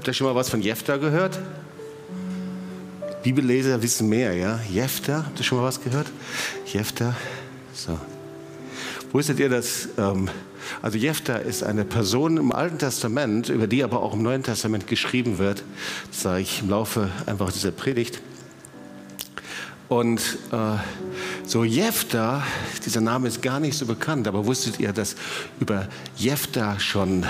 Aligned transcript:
Habt 0.00 0.08
ihr 0.08 0.14
schon 0.14 0.28
mal 0.28 0.34
was 0.34 0.48
von 0.48 0.62
Jefta 0.62 0.96
gehört? 0.96 1.38
Bibelleser 3.22 3.82
wissen 3.82 4.08
mehr, 4.08 4.32
ja? 4.32 4.58
Jefta, 4.70 5.26
habt 5.26 5.38
ihr 5.38 5.44
schon 5.44 5.58
mal 5.58 5.64
was 5.64 5.82
gehört? 5.82 6.06
Jefta, 6.64 7.14
so. 7.74 7.98
Wusstet 9.12 9.38
ihr, 9.40 9.50
dass, 9.50 9.90
ähm, 9.98 10.30
also 10.80 10.96
Jefta 10.96 11.36
ist 11.36 11.62
eine 11.62 11.84
Person 11.84 12.38
im 12.38 12.50
Alten 12.50 12.78
Testament, 12.78 13.50
über 13.50 13.66
die 13.66 13.84
aber 13.84 14.02
auch 14.02 14.14
im 14.14 14.22
Neuen 14.22 14.42
Testament 14.42 14.86
geschrieben 14.86 15.36
wird, 15.36 15.64
das 16.10 16.22
sage 16.22 16.40
ich 16.40 16.62
im 16.62 16.70
Laufe 16.70 17.10
einfach 17.26 17.52
dieser 17.52 17.70
Predigt. 17.70 18.22
Und 19.90 20.38
äh, 20.50 20.78
so 21.44 21.62
Jefta, 21.62 22.42
dieser 22.86 23.02
Name 23.02 23.28
ist 23.28 23.42
gar 23.42 23.60
nicht 23.60 23.76
so 23.76 23.84
bekannt, 23.84 24.26
aber 24.28 24.46
wusstet 24.46 24.80
ihr, 24.80 24.94
dass 24.94 25.14
über 25.60 25.88
Jefta 26.16 26.80
schon 26.80 27.26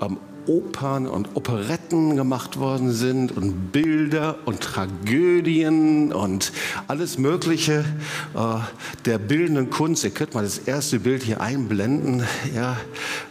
ähm, 0.00 0.16
Opern 0.46 1.06
und 1.06 1.36
Operetten 1.36 2.16
gemacht 2.16 2.58
worden 2.58 2.92
sind 2.92 3.36
und 3.36 3.72
Bilder 3.72 4.36
und 4.44 4.60
Tragödien 4.60 6.12
und 6.12 6.52
alles 6.88 7.18
Mögliche 7.18 7.84
äh, 8.34 8.58
der 9.04 9.18
bildenden 9.18 9.70
Kunst. 9.70 10.04
Ihr 10.04 10.10
könnt 10.10 10.34
mal 10.34 10.42
das 10.44 10.58
erste 10.58 11.00
Bild 11.00 11.22
hier 11.22 11.40
einblenden. 11.40 12.24
Ja, 12.54 12.76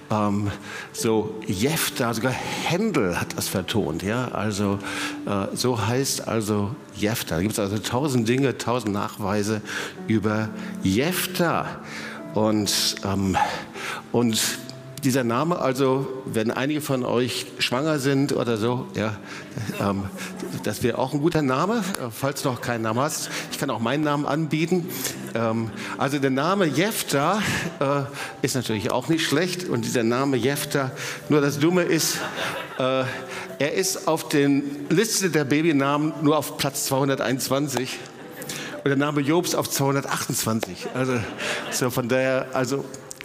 ähm, 0.10 0.52
so 0.94 1.36
Jefta, 1.48 2.14
sogar 2.14 2.32
Händel 2.32 3.20
hat 3.20 3.38
das 3.38 3.48
vertont. 3.48 4.04
Ja, 4.04 4.30
also 4.30 4.80
äh, 5.26 5.56
so 5.56 5.86
heißt 5.86 6.28
also 6.28 6.76
Jefta. 6.96 7.36
Da 7.36 7.42
gibt 7.42 7.54
es 7.54 7.60
also 7.60 7.78
tausend 7.78 8.28
Dinge, 8.28 8.58
tausend 8.58 8.94
Nachweise 8.94 9.62
über 10.08 10.50
Jefta. 10.84 11.66
Und, 12.34 12.96
ähm, 13.04 13.36
und 14.14 14.42
dieser 15.04 15.24
Name, 15.24 15.60
also 15.60 16.08
wenn 16.26 16.52
einige 16.52 16.82
von 16.82 17.04
euch 17.04 17.48
schwanger 17.60 18.00
sind 18.00 18.34
oder 18.34 18.58
so, 18.58 18.88
ja, 18.96 19.18
ähm, 19.80 20.04
das 20.64 20.84
wäre 20.84 20.98
auch 20.98 21.14
ein 21.14 21.22
guter 21.22 21.42
Name, 21.42 21.78
äh, 21.78 22.12
falls 22.12 22.44
du 22.44 22.50
noch 22.50 22.62
keinen 22.62 22.84
Namen 22.84 23.00
hast. 23.00 23.30
Ich 23.52 23.58
kann 23.58 23.70
auch 23.70 23.80
meinen 23.80 24.04
Namen 24.04 24.26
anbieten. 24.26 24.88
Ähm, 25.34 25.72
also 25.98 26.20
der 26.20 26.30
Name 26.30 26.66
Jefta 26.66 27.42
äh, 27.80 28.04
ist 28.42 28.56
natürlich 28.56 28.92
auch 28.92 29.08
nicht 29.08 29.26
schlecht 29.26 29.68
und 29.68 29.86
dieser 29.86 30.04
Name 30.04 30.38
Jefta, 30.38 30.92
nur 31.30 31.42
das 31.42 31.60
Dumme 31.60 31.84
ist, 31.84 32.18
äh, 32.78 33.04
er 33.60 33.74
ist 33.74 34.08
auf 34.08 34.30
den 34.30 34.64
Liste 34.90 35.30
der 35.30 35.46
Babynamen 35.46 36.14
nur 36.22 36.38
auf 36.38 36.58
Platz 36.58 36.86
221 36.86 38.00
und 38.84 38.86
der 38.86 38.98
Name 38.98 39.22
Jobs 39.22 39.56
auf 39.56 39.70
228. 39.70 40.88
Also 40.94 41.20
so 41.72 41.90
von 41.90 42.08
daher, 42.08 42.48
also 42.54 42.84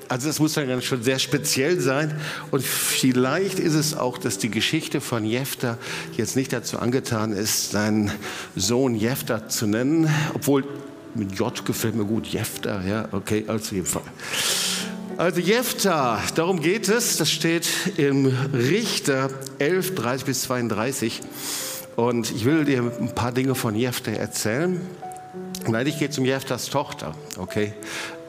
also 0.09 0.29
das 0.29 0.39
muss 0.39 0.55
dann 0.55 0.83
schon 0.83 1.03
sehr 1.03 1.19
speziell 1.19 1.81
sein. 1.81 2.19
Und 2.51 2.63
vielleicht 2.63 3.59
ist 3.59 3.75
es 3.75 3.97
auch, 3.97 4.19
dass 4.19 4.39
die 4.39 4.51
Geschichte 4.51 5.01
von 5.01 5.25
Jefter 5.25 5.79
jetzt 6.17 6.37
nicht 6.37 6.53
dazu 6.53 6.79
angetan 6.79 7.33
ist, 7.33 7.73
seinen 7.73 8.11
Sohn 8.55 8.95
Jefter 8.95 9.49
zu 9.49 9.67
nennen, 9.67 10.09
obwohl 10.35 10.65
mit 11.15 11.39
J 11.39 11.65
gefällt 11.65 11.95
mir 11.95 12.05
gut, 12.05 12.27
Jefter, 12.27 12.83
ja, 12.87 13.09
okay, 13.13 13.45
also 13.47 13.75
jeden 13.75 13.87
Fall. 13.87 14.03
Also 15.17 15.41
Jefta, 15.41 16.23
darum 16.35 16.61
geht 16.61 16.91
es. 16.91 17.17
Das 17.17 17.31
steht 17.31 17.67
im 17.97 18.27
Richter 18.53 19.31
11, 19.59 19.95
30 19.95 20.27
bis 20.27 20.43
32. 20.43 21.23
Und 21.97 22.31
ich 22.31 22.45
will 22.45 22.67
dir 22.67 22.93
ein 23.01 23.15
paar 23.15 23.33
Dinge 23.33 23.55
von 23.55 23.75
Jefta 23.75 24.11
erzählen. 24.11 24.79
Und 25.67 25.75
eigentlich 25.75 25.99
geht 25.99 26.11
es 26.11 26.19
um 26.19 26.27
Jeftas 26.27 26.67
Tochter, 26.67 27.15
okay? 27.39 27.73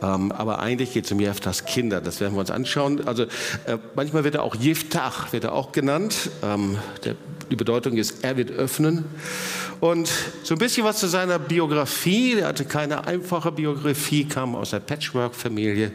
Ähm, 0.02 0.31
aber 0.31 0.59
eigentlich 0.59 0.94
geht 0.94 1.06
es 1.06 1.12
um 1.12 1.20
Jeftas 1.20 1.66
Kinder, 1.66 2.02
das 2.02 2.20
werden 2.20 2.34
wir 2.34 2.40
uns 2.40 2.52
anschauen. 2.52 3.08
Also 3.08 3.23
äh, 3.23 3.78
manchmal 3.95 4.23
wird 4.23 4.36
er 4.36 4.44
auch 4.44 4.56
Jeftach, 4.56 5.34
wird 5.34 5.45
er 5.45 5.54
auch 5.54 5.72
genannt. 5.72 6.30
Ähm, 6.44 6.78
der, 7.04 7.16
die 7.49 7.55
Bedeutung 7.55 7.98
ist, 7.98 8.23
er 8.23 8.38
wird 8.38 8.52
öffnen. 8.52 9.05
Und 9.80 10.11
so 10.42 10.55
ein 10.55 10.58
bisschen 10.58 10.83
was 10.86 10.98
zu 10.98 11.08
seiner 11.08 11.38
Biografie. 11.38 12.39
Er 12.39 12.48
hatte 12.48 12.66
keine 12.66 13.05
einfache 13.05 13.52
Biografie, 13.52 14.26
kam 14.26 14.55
aus 14.55 14.73
einer 14.73 14.82
Patchwork-Familie. 14.82 15.92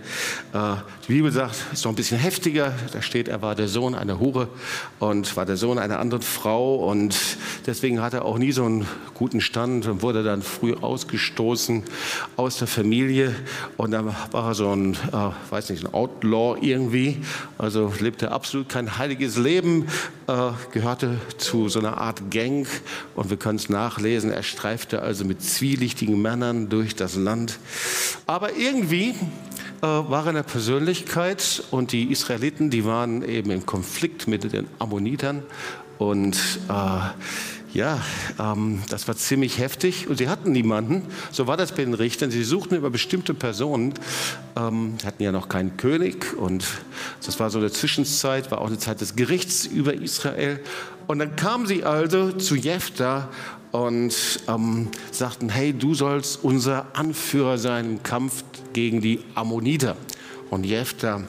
Äh, 0.52 0.74
die 1.08 1.14
Bibel 1.14 1.32
sagt, 1.32 1.56
ist 1.72 1.84
noch 1.84 1.92
ein 1.92 1.96
bisschen 1.96 2.18
heftiger. 2.18 2.72
Da 2.92 3.02
steht, 3.02 3.26
er 3.26 3.42
war 3.42 3.56
der 3.56 3.66
Sohn 3.66 3.96
einer 3.96 4.20
Hure 4.20 4.48
und 5.00 5.36
war 5.36 5.46
der 5.46 5.56
Sohn 5.56 5.78
einer 5.78 5.98
anderen 5.98 6.22
Frau. 6.22 6.76
Und 6.76 7.16
deswegen 7.66 8.00
hat 8.00 8.14
er 8.14 8.24
auch 8.24 8.38
nie 8.38 8.52
so 8.52 8.64
einen 8.64 8.86
guten 9.14 9.40
Stand 9.40 9.86
und 9.86 10.02
wurde 10.02 10.22
dann 10.22 10.42
früh 10.42 10.74
ausgestoßen 10.74 11.82
aus 12.36 12.58
der 12.58 12.68
Familie. 12.68 13.34
Und 13.76 13.90
dann 13.92 14.06
war 14.06 14.48
er 14.48 14.54
so 14.54 14.70
ein, 14.70 14.94
äh, 14.94 15.30
weiß 15.50 15.70
nicht, 15.70 15.84
ein 15.84 15.94
Outlaw 15.94 16.56
irgendwie. 16.60 17.18
Also 17.58 17.92
lebte 18.00 18.32
absolut 18.32 18.68
kein 18.68 18.98
heiliges 18.98 19.36
Leben, 19.36 19.86
äh, 20.26 20.50
gehörte 20.72 21.18
zu 21.38 21.68
so 21.68 21.78
einer 21.78 21.98
Art 21.98 22.30
Gang. 22.30 22.66
Und 23.14 23.30
wir 23.30 23.36
können 23.36 23.56
es 23.56 23.68
nachlesen. 23.68 24.32
Er 24.32 24.42
streifte 24.42 25.02
also 25.02 25.24
mit 25.24 25.42
zwielichtigen 25.42 26.20
Männern 26.20 26.68
durch 26.68 26.96
das 26.96 27.16
Land. 27.16 27.58
Aber 28.26 28.56
irgendwie 28.56 29.10
äh, 29.10 29.86
war 29.86 30.24
er 30.24 30.30
eine 30.30 30.42
Persönlichkeit 30.42 31.64
und 31.70 31.92
die 31.92 32.10
Israeliten, 32.10 32.70
die 32.70 32.84
waren 32.84 33.22
eben 33.22 33.50
im 33.50 33.66
Konflikt 33.66 34.28
mit 34.28 34.52
den 34.52 34.66
Ammonitern 34.78 35.42
und 35.98 36.36
äh, 36.68 36.72
ja, 37.74 38.00
ähm, 38.38 38.82
das 38.90 39.08
war 39.08 39.16
ziemlich 39.16 39.58
heftig 39.58 40.08
und 40.08 40.18
sie 40.18 40.28
hatten 40.28 40.52
niemanden. 40.52 41.06
So 41.30 41.46
war 41.46 41.56
das 41.56 41.72
bei 41.72 41.84
den 41.84 41.94
Richtern. 41.94 42.30
Sie 42.30 42.44
suchten 42.44 42.76
über 42.76 42.90
bestimmte 42.90 43.34
Personen, 43.34 43.94
ähm, 44.56 44.96
hatten 45.04 45.22
ja 45.22 45.32
noch 45.32 45.48
keinen 45.48 45.76
König 45.76 46.36
und 46.36 46.64
das 47.24 47.40
war 47.40 47.50
so 47.50 47.58
eine 47.58 47.70
Zwischenzeit, 47.70 48.50
war 48.50 48.60
auch 48.60 48.66
eine 48.66 48.78
Zeit 48.78 49.00
des 49.00 49.16
Gerichts 49.16 49.64
über 49.64 49.94
Israel. 49.94 50.60
Und 51.06 51.18
dann 51.18 51.34
kamen 51.36 51.66
sie 51.66 51.84
also 51.84 52.32
zu 52.32 52.56
Jephtha 52.56 53.28
und 53.72 54.14
ähm, 54.48 54.88
sagten, 55.10 55.48
hey, 55.48 55.72
du 55.72 55.94
sollst 55.94 56.44
unser 56.44 56.86
Anführer 56.94 57.56
sein 57.56 57.86
im 57.86 58.02
Kampf 58.02 58.44
gegen 58.74 59.00
die 59.00 59.20
Ammoniter. 59.34 59.96
Und 60.50 60.64
Jephtha 60.64 61.22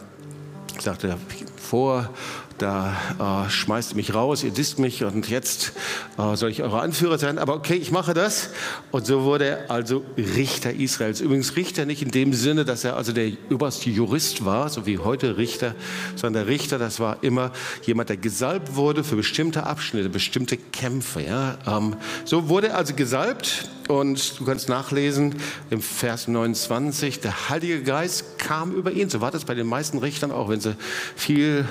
sagte 0.80 1.18
vor 1.56 2.10
da 2.58 3.46
äh, 3.48 3.50
schmeißt 3.50 3.96
mich 3.96 4.14
raus, 4.14 4.44
ihr 4.44 4.52
disst 4.52 4.80
mich 4.80 5.04
und 5.04 5.30
jetzt 5.30 5.74
äh, 6.18 6.36
soll 6.36 6.50
ich 6.50 6.64
eure 6.64 6.82
Anführer 6.82 7.18
sein. 7.18 7.38
Aber 7.38 7.56
okay, 7.56 7.76
ich 7.76 7.92
mache 7.92 8.14
das. 8.14 8.50
Und 8.92 9.06
so 9.06 9.24
wurde 9.24 9.46
er 9.46 9.72
also 9.72 10.04
Richter 10.18 10.74
Israels. 10.74 11.22
Übrigens 11.22 11.56
Richter 11.56 11.86
nicht 11.86 12.02
in 12.02 12.12
dem 12.12 12.34
Sinne, 12.34 12.66
dass 12.66 12.84
er 12.84 12.96
also 12.96 13.12
der 13.12 13.32
oberste 13.52 13.90
Jurist 13.90 14.46
war, 14.46 14.70
so 14.70 14.86
wie 14.86 14.98
heute 14.98 15.38
Richter, 15.38 15.76
sondern 16.16 16.46
der 16.46 16.54
Richter, 16.54 16.78
das 16.78 17.00
war 17.00 17.18
immer 17.24 17.52
jemand, 17.84 18.10
der 18.10 18.18
gesalbt 18.18 18.76
wurde 18.76 19.04
für 19.04 19.16
bestimmte 19.16 19.66
Abschnitte, 19.66 20.10
bestimmte 20.10 20.58
Kämpfe. 20.58 21.22
Ja? 21.22 21.58
Ähm, 21.68 21.96
so 22.26 22.50
wurde 22.50 22.70
er 22.70 22.78
also 22.78 22.94
gesalbt 22.94 23.70
und 23.88 24.40
du 24.40 24.46
kannst 24.46 24.70
nachlesen 24.70 25.36
im 25.70 25.82
Vers 25.82 26.28
29, 26.28 27.20
der 27.20 27.50
Heilige 27.50 27.84
Geist 27.84 28.38
kam 28.40 28.74
über 28.74 28.92
ihn. 28.92 29.10
So 29.10 29.22
war 29.22 29.32
das 29.32 29.46
bei 29.46 29.54
den 29.54 29.68
meisten 29.68 29.98
Richtern 29.98 30.32
auch, 30.32 30.50
wenn 30.50 30.62
sie 30.62 30.76
viel 31.16 31.66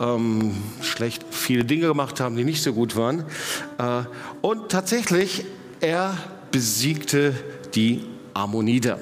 ähm, 0.00 0.56
schlecht, 0.82 1.24
viele 1.30 1.64
Dinge 1.64 1.88
gemacht 1.88 2.20
haben, 2.20 2.36
die 2.36 2.44
nicht 2.44 2.62
so 2.62 2.72
gut 2.72 2.96
waren. 2.96 3.24
Äh, 3.78 4.02
und 4.40 4.70
tatsächlich, 4.70 5.44
er 5.80 6.16
besiegte 6.50 7.34
die 7.74 8.04
Ammoniter. 8.34 8.98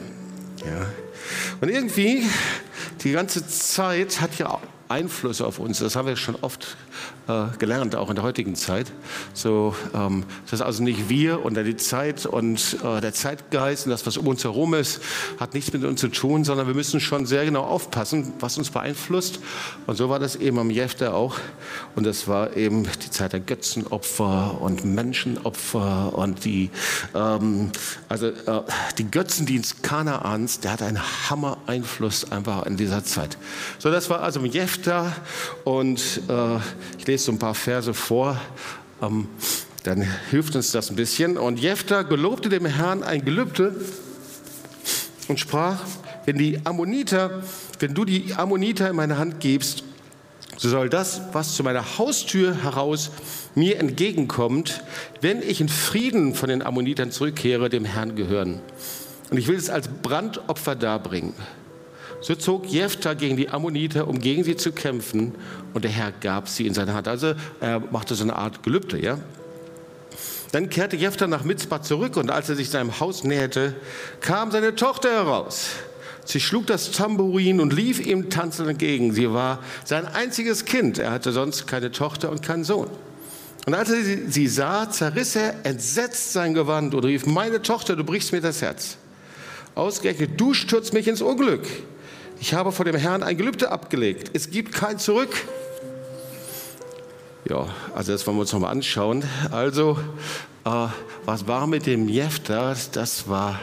Ja. 0.61 0.87
Und 1.61 1.69
irgendwie, 1.69 2.25
die 3.03 3.13
ganze 3.13 3.47
Zeit 3.47 4.21
hat 4.21 4.39
ja 4.39 4.59
Einfluss 4.89 5.41
auf 5.41 5.59
uns. 5.59 5.79
Das 5.79 5.97
haben 5.97 6.07
wir 6.07 6.17
schon 6.17 6.37
oft 6.37 6.77
gelernt, 7.59 7.97
auch 7.97 8.09
in 8.09 8.15
der 8.15 8.25
heutigen 8.25 8.55
Zeit. 8.55 8.93
So, 9.35 9.75
ähm, 9.95 10.25
das 10.45 10.55
ist 10.55 10.63
also 10.63 10.83
nicht 10.83 11.09
wir 11.09 11.45
und 11.45 11.57
die 11.57 11.77
Zeit 11.77 12.25
und 12.25 12.77
äh, 12.85 13.01
der 13.01 13.13
Zeitgeist 13.13 13.87
und 13.87 13.91
das, 13.91 14.07
was 14.07 14.17
um 14.17 14.29
uns 14.29 14.45
herum 14.45 14.75
ist, 14.75 15.01
hat 15.41 15.55
nichts 15.55 15.73
mit 15.73 15.85
uns 15.85 16.01
zu 16.01 16.09
tun, 16.09 16.45
sondern 16.45 16.67
wir 16.69 16.75
müssen 16.75 17.01
schon 17.01 17.27
sehr 17.27 17.45
genau 17.45 17.65
aufpassen, 17.65 18.33
was 18.39 18.59
uns 18.59 18.71
beeinflusst. 18.71 19.41
Und 19.87 19.97
so 19.97 20.09
war 20.09 20.19
das 20.19 20.37
eben 20.37 20.59
am 20.59 20.71
Jefter 20.71 21.15
auch. 21.15 21.37
Und 21.97 22.07
das 22.07 22.29
war 22.29 22.57
eben 22.57 22.85
die 22.85 23.11
Zeit 23.11 23.33
der 23.33 23.41
Götzenopfer 23.41 24.61
und 24.61 24.85
Menschenopfer 24.85 26.17
und 26.17 26.45
die, 26.45 26.71
ähm, 27.15 27.73
also 28.09 28.29
äh, 28.29 28.63
die 28.99 29.11
Götzendienst 29.11 29.83
Kanaans, 29.83 30.61
der 30.61 30.73
hat 30.73 30.83
einen 30.83 31.01
Hammer-Einfluss 31.29 32.31
einfach 32.31 32.67
in 32.67 32.77
dieser 32.77 33.05
Zeit. 33.05 33.37
So, 33.79 33.91
das 33.91 34.11
war 34.11 34.21
also 34.21 34.41
im 34.41 34.47
Jefter 34.47 35.13
und 35.65 36.21
äh, 36.29 36.57
ich 36.99 37.07
lese 37.07 37.16
so 37.25 37.33
ein 37.33 37.39
paar 37.39 37.55
Verse 37.55 37.93
vor. 37.95 38.41
Ähm, 39.03 39.29
dann 39.83 40.03
hilft 40.31 40.57
uns 40.57 40.73
das 40.73 40.91
ein 40.91 40.97
bisschen. 40.97 41.39
Und 41.39 41.61
Jephtha 41.61 42.03
gelobte 42.03 42.49
dem 42.49 42.67
Herrn 42.67 43.03
ein 43.03 43.25
Gelübde 43.25 43.75
und 45.29 45.39
sprach, 45.39 45.85
wenn 46.25 46.39
die 46.39 46.61
Ammoniter, 46.65 47.43
wenn 47.79 47.95
du 47.95 48.05
die 48.05 48.35
Ammoniter 48.35 48.91
in 48.91 48.97
meine 48.97 49.19
Hand 49.19 49.41
gibst, 49.41 49.85
so 50.57 50.69
soll 50.69 50.89
das, 50.89 51.21
was 51.33 51.55
zu 51.55 51.63
meiner 51.63 51.99
Haustür 51.99 52.63
heraus 52.63 53.11
mir 53.55 53.79
entgegenkommt, 53.79 54.83
wenn 55.21 55.43
ich 55.43 55.61
in 55.61 55.69
Frieden 55.69 56.35
von 56.35 56.49
den 56.49 56.63
Ammonitern 56.63 57.11
zurückkehre, 57.11 57.69
dem 57.69 57.85
Herrn 57.85 58.17
gehören. 58.17 58.61
Und 59.31 59.39
ich 59.39 59.49
will 59.49 59.57
es 59.57 59.71
als 59.71 59.89
Brandopfer 59.89 60.75
darbringen. 60.75 61.35
So 62.21 62.35
zog 62.35 62.67
Jephthah 62.67 63.15
gegen 63.15 63.37
die 63.37 63.49
Ammoniter, 63.49 64.09
um 64.09 64.19
gegen 64.19 64.43
sie 64.45 64.57
zu 64.57 64.73
kämpfen, 64.73 65.35
und 65.75 65.85
der 65.85 65.91
Herr 65.91 66.13
gab 66.13 66.49
sie 66.49 66.67
in 66.67 66.75
seine 66.75 66.95
Hand. 66.95 67.09
Also 67.09 67.35
er 67.61 67.81
machte 67.91 68.15
so 68.15 68.25
eine 68.25 68.37
Art 68.37 68.63
Gelübde, 68.63 69.01
ja. 69.01 69.19
Dann 70.53 70.71
kehrte 70.71 70.97
Jephthah 70.97 71.27
nach 71.27 71.45
Mitzbah 71.45 71.83
zurück 71.83 72.17
und 72.17 72.31
als 72.31 72.49
er 72.49 72.57
sich 72.57 72.71
seinem 72.71 72.99
Haus 73.01 73.25
näherte, 73.25 73.75
kam 74.21 74.51
seine 74.51 74.75
Tochter 74.75 75.11
heraus. 75.11 75.71
Sie 76.25 76.41
schlug 76.41 76.67
das 76.67 76.91
Tambourin 76.91 77.61
und 77.61 77.73
lief 77.73 78.05
ihm 78.05 78.31
tanzend 78.31 78.69
entgegen. 78.69 79.13
Sie 79.13 79.31
war 79.33 79.63
sein 79.85 80.07
einziges 80.07 80.65
Kind. 80.65 80.99
Er 80.99 81.13
hatte 81.13 81.31
sonst 81.33 81.67
keine 81.67 81.93
Tochter 81.93 82.31
und 82.31 82.43
keinen 82.43 82.65
Sohn. 82.65 82.89
Und 83.67 83.75
als 83.75 83.91
er 83.91 84.03
sie 84.29 84.47
sah, 84.47 84.89
zerriss 84.91 85.37
er 85.37 85.65
entsetzt 85.65 86.33
sein 86.33 86.55
Gewand 86.55 86.95
und 86.95 87.05
rief, 87.05 87.27
meine 87.27 87.63
Tochter, 87.63 87.97
du 87.97 88.05
brichst 88.05 88.33
mir 88.33 88.41
das 88.41 88.63
Herz. 88.63 88.97
Ausgerechnet, 89.75 90.41
du 90.41 90.55
stürzt 90.55 90.93
mich 90.93 91.07
ins 91.07 91.21
Unglück. 91.21 91.67
Ich 92.39 92.55
habe 92.55 92.71
vor 92.71 92.85
dem 92.85 92.97
Herrn 92.97 93.23
ein 93.23 93.37
Gelübde 93.37 93.71
abgelegt. 93.71 94.31
Es 94.35 94.51
gibt 94.51 94.73
kein 94.73 94.99
Zurück. 94.99 95.31
Ja, 97.49 97.69
also 97.95 98.13
das 98.13 98.27
wollen 98.27 98.37
wir 98.37 98.43
uns 98.43 98.53
nochmal 98.53 98.73
anschauen. 98.73 99.25
Also, 99.51 99.99
äh, 100.65 100.87
was 101.25 101.47
war 101.47 101.67
mit 101.67 101.87
dem 101.87 102.09
Jefter? 102.09 102.77
Das 102.93 103.29
war 103.29 103.59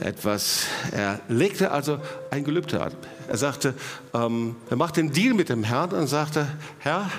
etwas, 0.00 0.64
er 0.90 1.20
legte 1.28 1.70
also 1.70 1.98
ein 2.30 2.44
Gelübde 2.44 2.80
ab. 2.80 2.92
Er 3.28 3.36
sagte, 3.36 3.74
ähm, 4.14 4.56
er 4.68 4.76
machte 4.76 5.00
einen 5.00 5.12
Deal 5.12 5.34
mit 5.34 5.48
dem 5.48 5.62
Herrn 5.62 5.90
und 5.90 6.06
sagte, 6.06 6.46
Herr, 6.78 7.10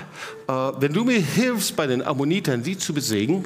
äh, 0.48 0.52
wenn 0.52 0.92
du 0.92 1.04
mir 1.04 1.20
hilfst, 1.20 1.76
bei 1.76 1.86
den 1.86 2.02
Ammonitern 2.02 2.64
sie 2.64 2.76
zu 2.76 2.92
besiegen, 2.92 3.44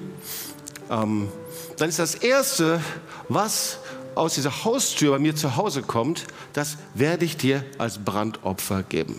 ähm, 0.90 1.28
dann 1.76 1.88
ist 1.88 1.98
das 1.98 2.14
Erste, 2.16 2.80
was 3.28 3.78
aus 4.18 4.34
dieser 4.34 4.64
Haustür 4.64 5.12
bei 5.12 5.18
mir 5.18 5.34
zu 5.34 5.56
Hause 5.56 5.82
kommt, 5.82 6.24
das 6.52 6.76
werde 6.94 7.24
ich 7.24 7.36
dir 7.36 7.64
als 7.78 7.98
Brandopfer 7.98 8.82
geben. 8.82 9.18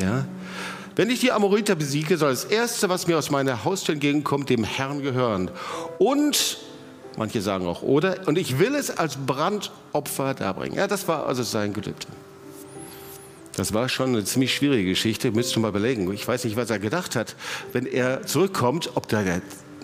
Ja? 0.00 0.24
Wenn 0.96 1.10
ich 1.10 1.20
die 1.20 1.32
Amoriter 1.32 1.74
besiege, 1.74 2.16
soll 2.16 2.30
das 2.30 2.44
Erste, 2.44 2.88
was 2.88 3.06
mir 3.06 3.18
aus 3.18 3.30
meiner 3.30 3.64
Haustür 3.64 3.94
entgegenkommt, 3.94 4.48
dem 4.48 4.64
Herrn 4.64 5.02
gehören. 5.02 5.50
Und, 5.98 6.58
manche 7.16 7.42
sagen 7.42 7.66
auch 7.66 7.82
oder, 7.82 8.26
und 8.26 8.38
ich 8.38 8.58
will 8.58 8.74
es 8.74 8.96
als 8.96 9.16
Brandopfer 9.16 10.34
darbringen. 10.34 10.76
Ja, 10.76 10.86
das 10.86 11.08
war 11.08 11.26
also 11.26 11.42
sein 11.42 11.72
Gelübde. 11.72 12.06
Das 13.56 13.72
war 13.72 13.88
schon 13.88 14.10
eine 14.10 14.24
ziemlich 14.24 14.54
schwierige 14.54 14.90
Geschichte, 14.90 15.30
müsst 15.30 15.56
ihr 15.56 15.60
mal 15.60 15.68
überlegen. 15.68 16.12
Ich 16.12 16.26
weiß 16.26 16.44
nicht, 16.44 16.56
was 16.56 16.70
er 16.70 16.78
gedacht 16.78 17.14
hat, 17.14 17.36
wenn 17.72 17.86
er 17.86 18.26
zurückkommt, 18.26 18.90
ob 18.94 19.08
da 19.08 19.18
ein 19.18 19.42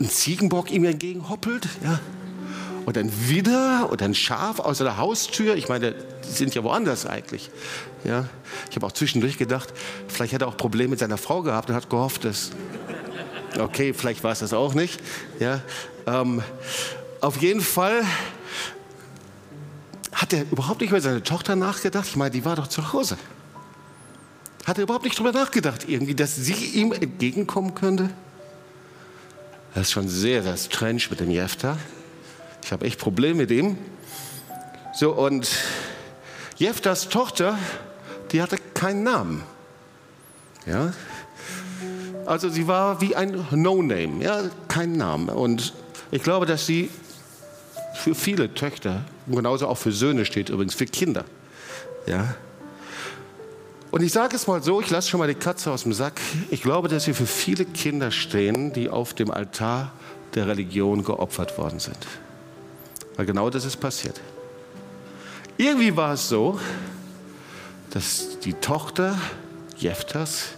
Ziegenbock 0.09 0.71
ihm 0.73 0.85
entgegenhoppelt. 0.85 1.69
Ja? 1.85 2.01
Und 2.87 2.99
ein 2.99 3.11
Widder 3.29 3.89
oder 3.91 4.05
ein 4.05 4.15
Schaf 4.15 4.59
aus 4.59 4.79
der 4.79 4.97
Haustür. 4.97 5.57
Ich 5.57 5.69
meine, 5.69 5.93
die 5.93 6.31
sind 6.31 6.55
ja 6.55 6.63
woanders 6.65 7.07
eigentlich. 7.07 7.51
Ja, 8.05 8.29
ich 8.69 8.77
habe 8.77 8.87
auch 8.87 8.93
zwischendurch 8.93 9.39
gedacht, 9.39 9.73
vielleicht 10.09 10.35
hat 10.35 10.43
er 10.43 10.49
auch 10.49 10.57
Probleme 10.57 10.91
mit 10.91 10.99
seiner 10.99 11.19
Frau 11.19 11.43
gehabt 11.43 11.71
und 11.71 11.77
hat 11.77 11.91
gehofft, 11.91 12.25
dass. 12.25 12.51
Okay, 13.59 13.93
vielleicht 13.93 14.23
war 14.23 14.33
es 14.33 14.39
das 14.39 14.53
auch 14.53 14.75
nicht. 14.75 15.01
Ja, 15.41 15.61
ähm, 16.07 16.43
auf 17.21 17.37
jeden 17.43 17.61
Fall 17.61 18.03
hat 20.13 20.33
er 20.33 20.43
überhaupt 20.51 20.81
nicht 20.81 20.91
über 20.91 21.01
seine 21.01 21.23
Tochter 21.23 21.57
nachgedacht. 21.57 22.07
Ich 22.09 22.17
meine, 22.17 22.31
die 22.31 22.45
war 22.45 22.57
doch 22.57 22.69
zu 22.69 22.93
Hause. 22.93 23.17
Hat 24.67 24.79
er 24.79 24.85
überhaupt 24.85 25.05
nicht 25.05 25.19
darüber 25.19 25.33
nachgedacht, 25.33 25.89
irgendwie, 25.89 26.15
dass 26.15 26.37
sie 26.37 26.53
ihm 26.53 26.93
entgegenkommen 26.93 27.75
könnte? 27.75 28.11
Das 29.75 29.89
ist 29.89 29.93
schon 29.93 30.09
sehr, 30.09 30.43
sehr 30.43 30.57
strange 30.57 31.03
mit 31.11 31.21
dem 31.21 31.31
Jefter. 31.31 31.79
Ich 32.63 32.73
habe 32.73 32.85
echt 32.87 32.99
Probleme 32.99 33.35
mit 33.35 33.51
ihm. 33.51 33.79
So, 34.93 35.13
und 35.13 35.51
Jeftas 36.57 37.09
Tochter, 37.09 37.59
die 38.33 38.43
hatte 38.43 38.57
keinen 38.75 39.03
Namen. 39.03 39.43
Ja? 40.67 40.93
Also 42.27 42.49
sie 42.49 42.69
war 42.69 43.01
wie 43.01 43.17
ein 43.17 43.47
No-Name, 43.51 44.23
ja, 44.23 44.43
kein 44.69 44.93
Name. 44.93 45.35
Und 45.35 45.73
ich 46.11 46.23
glaube, 46.23 46.47
dass 46.47 46.67
sie 46.67 46.91
für 47.95 48.15
viele 48.15 48.55
Töchter, 48.55 49.05
genauso 49.27 49.69
auch 49.69 49.79
für 49.79 49.93
Söhne 49.93 50.25
steht 50.25 50.49
übrigens, 50.49 50.75
für 50.75 50.87
Kinder. 50.87 51.25
Ja? 52.07 52.35
Und 53.91 54.03
ich 54.03 54.13
sage 54.13 54.37
es 54.37 54.47
mal 54.47 54.63
so, 54.63 54.81
ich 54.81 54.91
lasse 54.91 55.09
schon 55.09 55.19
mal 55.19 55.27
die 55.27 55.35
Katze 55.35 55.71
aus 55.71 55.83
dem 55.83 55.93
Sack. 55.93 56.21
Ich 56.51 56.63
glaube, 56.63 56.89
dass 56.89 57.05
sie 57.05 57.15
für 57.15 57.27
viele 57.27 57.65
Kinder 57.65 58.11
stehen, 58.11 58.73
die 58.73 58.89
auf 58.89 59.15
dem 59.15 59.31
Altar 59.31 59.93
der 60.35 60.47
Religion 60.47 61.03
geopfert 61.03 61.59
worden 61.59 61.81
sind. 61.81 61.99
Weil 63.21 63.27
genau 63.27 63.51
das 63.51 63.67
ist 63.67 63.77
passiert. 63.77 64.19
Irgendwie 65.59 65.95
war 65.95 66.15
es 66.15 66.31
so, 66.31 66.59
dass 67.91 68.39
die 68.41 68.55
Tochter 68.55 69.19
Jeftas, 69.77 70.53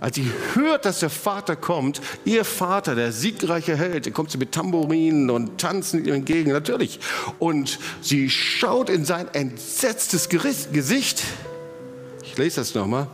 als 0.00 0.16
sie 0.16 0.30
hört, 0.52 0.84
dass 0.84 1.00
der 1.00 1.08
Vater 1.08 1.56
kommt, 1.56 2.02
ihr 2.26 2.44
Vater, 2.44 2.94
der 2.94 3.12
siegreiche 3.12 3.74
Held, 3.74 4.12
kommt 4.12 4.32
sie 4.32 4.36
mit 4.36 4.52
Tambourinen 4.52 5.30
und 5.30 5.56
tanzen 5.58 6.04
ihm 6.04 6.12
entgegen, 6.12 6.52
natürlich. 6.52 7.00
Und 7.38 7.78
sie 8.02 8.28
schaut 8.28 8.90
in 8.90 9.06
sein 9.06 9.28
entsetztes 9.32 10.28
Gesicht. 10.28 11.22
Ich 12.22 12.36
lese 12.36 12.56
das 12.60 12.74
nochmal. 12.74 13.06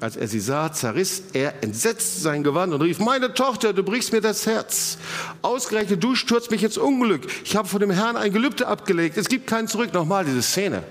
Als 0.00 0.16
er 0.16 0.28
sie 0.28 0.40
sah, 0.40 0.72
zerriss 0.72 1.22
er 1.32 1.62
entsetzt 1.62 2.22
sein 2.22 2.42
Gewand 2.42 2.74
und 2.74 2.82
rief, 2.82 2.98
meine 2.98 3.32
Tochter, 3.32 3.72
du 3.72 3.82
brichst 3.82 4.12
mir 4.12 4.20
das 4.20 4.44
Herz. 4.46 4.98
Ausgerechnet, 5.42 6.02
du 6.02 6.14
stürzt 6.14 6.50
mich 6.50 6.62
ins 6.62 6.76
Unglück. 6.76 7.26
Ich 7.44 7.56
habe 7.56 7.66
vor 7.66 7.80
dem 7.80 7.90
Herrn 7.90 8.16
ein 8.16 8.32
Gelübde 8.32 8.66
abgelegt. 8.66 9.16
Es 9.16 9.28
gibt 9.28 9.46
keinen 9.46 9.68
Zurück. 9.68 9.94
Nochmal 9.94 10.24
diese 10.24 10.42
Szene. 10.42 10.82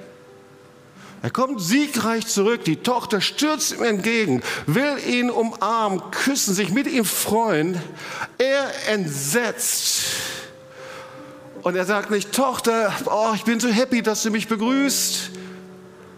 Er 1.22 1.32
kommt 1.32 1.60
siegreich 1.60 2.28
zurück, 2.28 2.66
die 2.66 2.76
Tochter 2.76 3.20
stürzt 3.20 3.74
ihm 3.74 3.84
entgegen, 3.84 4.44
will 4.68 4.98
ihn 5.08 5.32
umarmen, 5.32 6.00
küssen, 6.12 6.54
sich 6.54 6.70
mit 6.70 6.86
ihm 6.86 7.04
freuen. 7.04 7.82
Er 8.38 8.70
entsetzt. 8.90 10.04
Und 11.64 11.76
er 11.76 11.86
sagt 11.86 12.12
nicht, 12.12 12.32
Tochter, 12.32 12.94
oh, 13.06 13.32
ich 13.34 13.44
bin 13.44 13.60
so 13.60 13.70
happy, 13.70 14.04
dass 14.04 14.22
du 14.22 14.30
mich 14.30 14.48
begrüßt. 14.48 15.32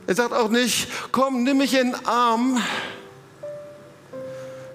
Er 0.07 0.15
sagt 0.15 0.33
auch 0.33 0.49
nicht, 0.49 0.87
komm, 1.11 1.43
nimm 1.43 1.57
mich 1.57 1.73
in 1.73 1.91
den 1.91 2.05
Arm. 2.05 2.61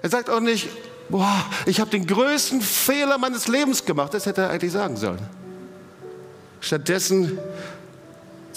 Er 0.03 0.09
sagt 0.09 0.29
auch 0.29 0.39
nicht, 0.39 0.69
boah, 1.09 1.43
ich 1.65 1.79
habe 1.79 1.89
den 1.89 2.05
größten 2.05 2.61
Fehler 2.61 3.17
meines 3.17 3.47
Lebens 3.47 3.83
gemacht. 3.83 4.13
Das 4.13 4.27
hätte 4.27 4.41
er 4.41 4.51
eigentlich 4.51 4.71
sagen 4.71 4.95
sollen. 4.95 5.27
Stattdessen, 6.61 7.39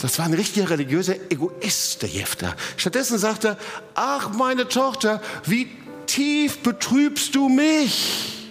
das 0.01 0.19
war 0.19 0.27
ein 0.27 0.35
richtiger 0.35 0.69
religiöser 0.69 1.15
Egoist, 1.31 2.03
der 2.03 2.11
Jefter. 2.11 2.55
Stattdessen 2.77 3.19
sagt 3.19 3.45
er, 3.45 3.57
ach 3.95 4.33
meine 4.35 4.69
Tochter, 4.69 5.23
wie 5.45 5.71
tief 6.07 6.59
betrübst 6.59 7.35
du 7.35 7.49
mich. 7.49 8.51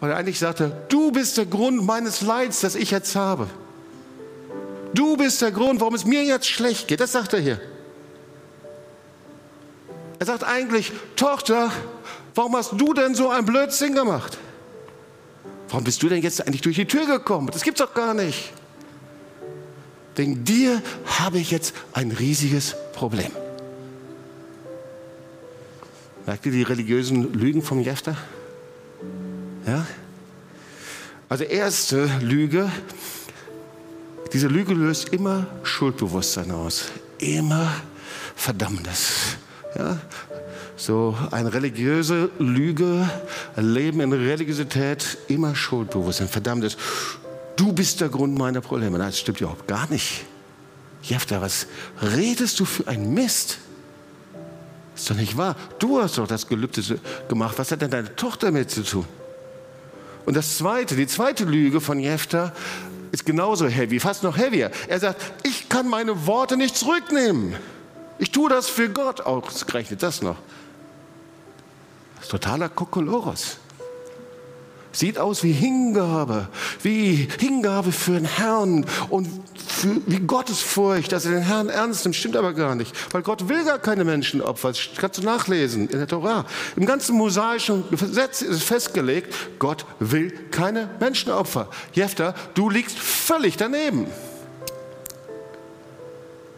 Und 0.00 0.12
eigentlich 0.12 0.38
sagt 0.38 0.60
er, 0.60 0.68
du 0.68 1.10
bist 1.10 1.36
der 1.36 1.46
Grund 1.46 1.84
meines 1.84 2.20
Leids, 2.20 2.60
das 2.60 2.76
ich 2.76 2.92
jetzt 2.92 3.16
habe. 3.16 3.48
Du 4.94 5.16
bist 5.16 5.40
der 5.40 5.50
Grund, 5.50 5.80
warum 5.80 5.94
es 5.94 6.04
mir 6.04 6.24
jetzt 6.24 6.46
schlecht 6.46 6.88
geht. 6.88 7.00
Das 7.00 7.12
sagt 7.12 7.32
er 7.32 7.40
hier. 7.40 7.60
Er 10.18 10.26
sagt 10.26 10.44
eigentlich, 10.44 10.92
Tochter, 11.16 11.72
warum 12.34 12.54
hast 12.56 12.72
du 12.72 12.94
denn 12.94 13.14
so 13.14 13.30
ein 13.30 13.44
Blödsinn 13.44 13.94
gemacht? 13.94 14.38
Warum 15.68 15.84
bist 15.84 16.02
du 16.02 16.08
denn 16.08 16.22
jetzt 16.22 16.46
eigentlich 16.46 16.60
durch 16.60 16.76
die 16.76 16.86
Tür 16.86 17.06
gekommen? 17.06 17.48
Das 17.52 17.62
gibt's 17.62 17.80
doch 17.80 17.94
gar 17.94 18.14
nicht. 18.14 18.52
Wegen 20.14 20.44
dir 20.44 20.82
habe 21.06 21.38
ich 21.38 21.50
jetzt 21.50 21.74
ein 21.92 22.12
riesiges 22.12 22.76
Problem. 22.92 23.32
Merkt 26.26 26.46
ihr 26.46 26.52
die 26.52 26.62
religiösen 26.62 27.32
Lügen 27.32 27.62
vom 27.62 27.80
Jefter? 27.80 28.16
Ja? 29.66 29.86
Also 31.28 31.44
erste 31.44 32.10
Lüge, 32.20 32.70
diese 34.32 34.48
Lüge 34.48 34.72
löst 34.74 35.10
immer 35.10 35.46
Schuldbewusstsein 35.62 36.50
aus, 36.50 36.86
immer 37.18 37.72
Verdammnis. 38.34 39.36
Ja? 39.76 39.98
So 40.76 41.16
eine 41.30 41.52
religiöse 41.52 42.30
Lüge, 42.38 43.08
ein 43.56 43.72
Leben 43.72 44.00
in 44.00 44.12
Religiosität, 44.12 45.18
immer 45.28 45.54
Schuldbewusstsein, 45.54 46.28
Verdammnis. 46.28 46.76
Du 47.56 47.72
bist 47.72 48.00
der 48.00 48.08
Grund 48.08 48.36
meiner 48.38 48.60
Probleme. 48.60 48.98
Nein, 48.98 49.08
das 49.08 49.18
stimmt 49.18 49.40
überhaupt 49.40 49.68
gar 49.68 49.88
nicht. 49.90 50.24
Jefta, 51.02 51.40
was 51.40 51.66
redest 52.00 52.58
du 52.58 52.64
für 52.64 52.88
ein 52.88 53.12
Mist? 53.12 53.58
Ist 54.94 55.10
doch 55.10 55.16
nicht 55.16 55.36
wahr. 55.36 55.56
Du 55.78 56.00
hast 56.00 56.18
doch 56.18 56.26
das 56.26 56.46
Gelübde 56.46 56.82
gemacht. 57.28 57.54
Was 57.58 57.70
hat 57.70 57.82
denn 57.82 57.90
deine 57.90 58.14
Tochter 58.16 58.46
damit 58.46 58.70
zu 58.70 58.82
tun? 58.82 59.04
Und 60.24 60.36
das 60.36 60.58
zweite, 60.58 60.96
die 60.96 61.06
zweite 61.06 61.44
Lüge 61.44 61.80
von 61.80 61.98
Jefta 61.98 62.52
ist 63.12 63.26
genauso 63.26 63.68
heavy, 63.68 64.00
fast 64.00 64.22
noch 64.22 64.36
heavier. 64.36 64.70
Er 64.88 64.98
sagt, 64.98 65.20
ich 65.44 65.68
kann 65.68 65.86
meine 65.88 66.26
Worte 66.26 66.56
nicht 66.56 66.76
zurücknehmen. 66.76 67.54
Ich 68.18 68.32
tue 68.32 68.48
das 68.48 68.68
für 68.68 68.88
Gott. 68.88 69.20
Ausgerechnet 69.20 70.02
das 70.02 70.22
noch. 70.22 70.36
Das 72.16 72.24
ist 72.24 72.30
totaler 72.30 72.70
Kokolores. 72.70 73.58
Sieht 74.92 75.18
aus 75.18 75.42
wie 75.42 75.52
Hingabe, 75.52 76.48
wie 76.82 77.28
Hingabe 77.38 77.92
für 77.92 78.12
den 78.12 78.26
Herrn 78.26 78.84
und 79.08 79.28
wie 80.06 80.20
Gottesfurcht, 80.20 81.10
dass 81.12 81.24
er 81.24 81.32
den 81.32 81.42
Herrn 81.42 81.68
ernst 81.68 82.04
nimmt, 82.04 82.14
stimmt 82.14 82.36
aber 82.36 82.52
gar 82.52 82.74
nicht. 82.74 82.94
Weil 83.12 83.22
Gott 83.22 83.48
will 83.48 83.64
gar 83.64 83.78
keine 83.78 84.04
Menschenopfer. 84.04 84.68
Das 84.68 84.80
kannst 84.96 85.18
du 85.18 85.22
nachlesen 85.22 85.88
in 85.88 85.98
der 85.98 86.06
Torah. 86.06 86.44
Im 86.76 86.86
ganzen 86.86 87.16
mosaischen 87.16 87.84
Gesetz 87.90 88.42
ist 88.42 88.62
festgelegt, 88.62 89.34
Gott 89.58 89.86
will 89.98 90.30
keine 90.50 90.90
Menschenopfer. 91.00 91.68
Jefter, 91.94 92.34
du 92.54 92.68
liegst 92.68 92.98
völlig 92.98 93.56
daneben. 93.56 94.06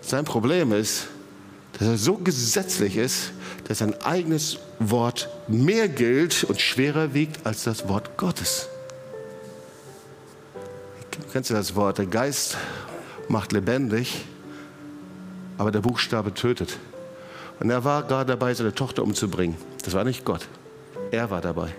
Sein 0.01 0.25
Problem 0.25 0.73
ist, 0.73 1.07
dass 1.79 1.89
er 1.89 1.99
so 1.99 2.17
gesetzlich 2.17 2.97
ist, 2.97 3.31
dass 3.69 3.79
sein 3.79 4.01
eigenes 4.03 4.59
Wort 4.79 5.29
mehr 5.49 5.89
gilt 5.89 6.45
und 6.45 6.61
schwerer 6.61 7.15
wiegt 7.15 7.47
als 7.47 7.65
das 7.65 7.89
Wort 7.89 8.17
Gottes. 8.17 8.69
Kennst 11.33 11.51
du 11.51 11.55
das 11.55 11.75
Wort? 11.75 11.99
Der 11.99 12.07
Geist 12.07 12.57
macht 13.29 13.53
lebendig, 13.53 14.25
aber 15.59 15.71
der 15.71 15.81
Buchstabe 15.81 16.35
tötet. 16.35 16.79
Und 17.61 17.71
er 17.71 17.85
war 17.85 18.03
gerade 18.03 18.33
dabei, 18.33 18.55
seine 18.55 18.75
Tochter 18.75 19.03
umzubringen. 19.03 19.57
Das 19.85 19.95
war 19.95 20.05
nicht 20.05 20.25
Gott. 20.25 20.47
Er 21.11 21.31
war 21.31 21.41
dabei. 21.41 21.73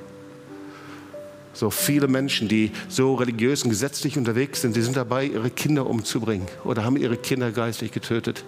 So 1.54 1.70
viele 1.70 2.08
Menschen, 2.08 2.50
die 2.50 2.72
so 2.90 3.16
religiös 3.16 3.64
und 3.64 3.70
gesetzlich 3.70 4.18
unterwegs 4.18 4.62
sind, 4.62 4.75
die 4.75 4.82
sind 4.82 4.98
dabei, 4.98 5.25
ihre 5.25 5.50
Kinder 5.50 5.88
umzubringen 5.88 6.48
oder 6.66 6.84
haben 6.84 6.98
ihre 6.98 7.16
Kinder 7.16 7.52
geistlich 7.52 7.92
getötet. 7.92 8.44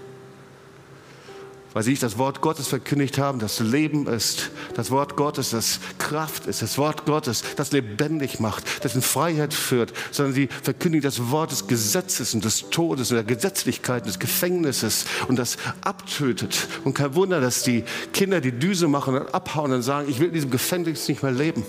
Weil 1.73 1.83
sie 1.83 1.91
nicht 1.91 2.03
das 2.03 2.17
Wort 2.17 2.41
Gottes 2.41 2.67
verkündigt 2.67 3.17
haben, 3.17 3.39
das 3.39 3.59
Leben 3.59 4.07
ist, 4.07 4.51
das 4.73 4.89
Wort 4.89 5.15
Gottes, 5.15 5.51
das 5.51 5.79
Kraft 5.99 6.47
ist, 6.47 6.61
das 6.61 6.77
Wort 6.77 7.05
Gottes, 7.05 7.43
das 7.55 7.71
lebendig 7.71 8.39
macht, 8.39 8.83
das 8.83 8.95
in 8.95 9.01
Freiheit 9.01 9.53
führt, 9.53 9.93
sondern 10.11 10.33
sie 10.33 10.49
verkündigen 10.63 11.03
das 11.03 11.29
Wort 11.29 11.51
des 11.51 11.67
Gesetzes 11.67 12.33
und 12.33 12.45
des 12.45 12.69
Todes 12.69 13.11
und 13.11 13.15
der 13.15 13.23
Gesetzlichkeit, 13.23 14.05
des 14.05 14.17
Gefängnisses 14.17 15.05
und 15.27 15.37
das 15.37 15.57
abtötet. 15.81 16.67
Und 16.83 16.93
kein 16.93 17.15
Wunder, 17.15 17.41
dass 17.41 17.63
die 17.63 17.83
Kinder 18.13 18.41
die 18.41 18.53
Düse 18.53 18.87
machen 18.87 19.15
und 19.15 19.33
abhauen 19.33 19.71
und 19.71 19.81
sagen, 19.81 20.09
ich 20.09 20.19
will 20.19 20.27
in 20.27 20.33
diesem 20.33 20.51
Gefängnis 20.51 21.07
nicht 21.07 21.21
mehr 21.21 21.31
leben. 21.31 21.63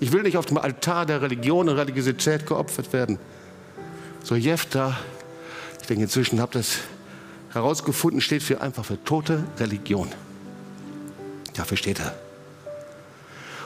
Ich 0.00 0.10
will 0.12 0.22
nicht 0.22 0.36
auf 0.36 0.46
dem 0.46 0.58
Altar 0.58 1.06
der 1.06 1.22
Religion 1.22 1.68
und 1.68 1.76
Religiosität 1.76 2.44
geopfert 2.46 2.92
werden. 2.92 3.18
So 4.24 4.34
Jefta, 4.34 4.98
ich 5.80 5.86
denke 5.86 6.02
inzwischen 6.02 6.40
habt 6.40 6.56
ihr 6.56 6.60
es 6.60 6.78
herausgefunden, 7.52 8.20
steht 8.20 8.42
für 8.42 8.60
einfach 8.60 8.84
für 8.84 9.02
tote 9.04 9.44
Religion. 9.58 10.08
Dafür 11.54 11.76
steht 11.76 12.00
er. 12.00 12.14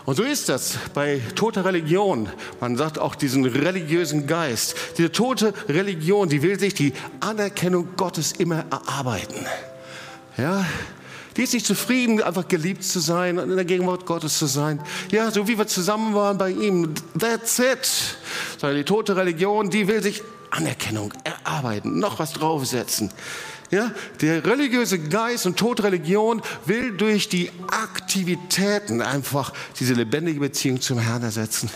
Und 0.05 0.15
so 0.15 0.23
ist 0.23 0.49
das 0.49 0.79
bei 0.95 1.21
toter 1.35 1.65
Religion. 1.65 2.29
Man 2.61 2.77
sagt 2.77 2.99
auch 2.99 3.17
diesen 3.17 3.45
religiösen 3.45 4.29
Geist. 4.29 4.77
Diese 4.97 5.11
tote 5.11 5.53
Religion, 5.69 6.29
die 6.29 6.43
will 6.43 6.61
sich 6.61 6.75
die 6.75 6.93
Anerkennung 7.19 7.89
Gottes 7.97 8.31
immer 8.33 8.65
erarbeiten. 8.71 9.47
Ja, 10.37 10.65
die 11.37 11.43
ist 11.43 11.55
nicht 11.55 11.67
zufrieden, 11.67 12.23
einfach 12.23 12.47
geliebt 12.47 12.85
zu 12.85 13.01
sein 13.01 13.39
und 13.39 13.51
in 13.51 13.57
der 13.57 13.65
Gegenwart 13.65 14.07
Gottes 14.07 14.39
zu 14.39 14.47
sein. 14.47 14.81
Ja, 15.11 15.31
so 15.31 15.49
wie 15.49 15.59
wir 15.59 15.67
zusammen 15.67 16.15
waren 16.15 16.39
bei 16.39 16.51
ihm. 16.51 16.95
That's 17.19 17.59
it. 17.59 18.17
Sondern 18.59 18.79
die 18.79 18.85
tote 18.85 19.17
Religion, 19.17 19.71
die 19.71 19.89
will 19.89 20.03
sich 20.03 20.23
Anerkennung 20.51 21.13
erarbeiten, 21.25 21.99
noch 21.99 22.21
was 22.21 22.33
draufsetzen. 22.33 23.11
Ja, 23.71 23.91
der 24.21 24.45
religiöse 24.45 24.99
Geist 24.99 25.45
und 25.47 25.57
Todreligion 25.57 26.41
will 26.67 26.97
durch 26.97 27.29
die 27.29 27.51
Aktivitäten 27.69 29.03
einfach 29.03 29.53
diese 29.81 29.95
lebendige 29.95 30.39
Beziehung 30.39 30.81
zum 30.81 30.99
Herrn 30.99 31.23
ersetzen. 31.23 31.69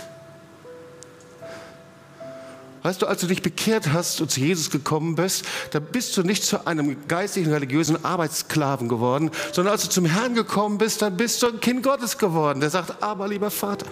Weißt 2.83 3.03
du, 3.03 3.07
als 3.07 3.21
du 3.21 3.27
dich 3.27 3.43
bekehrt 3.43 3.93
hast 3.93 4.21
und 4.23 4.31
zu 4.31 4.41
Jesus 4.41 4.71
gekommen 4.71 5.15
bist, 5.15 5.45
da 5.73 5.81
bist 5.81 6.17
du 6.17 6.23
nicht 6.23 6.45
zu 6.45 6.67
einem 6.67 6.97
geistlichen, 7.09 7.53
religiösen 7.53 8.03
Arbeitssklaven 8.05 8.89
geworden, 8.89 9.31
sondern 9.53 9.73
als 9.73 9.83
du 9.83 9.91
zum 9.91 10.07
Herrn 10.07 10.35
gekommen 10.35 10.79
bist, 10.79 11.03
dann 11.03 11.17
bist 11.17 11.43
du 11.43 11.49
ein 11.49 11.61
Kind 11.61 11.83
Gottes 11.83 12.17
geworden, 12.17 12.61
der 12.61 12.71
sagt, 12.71 13.03
aber 13.03 13.29
lieber 13.29 13.51
Vater. 13.51 13.87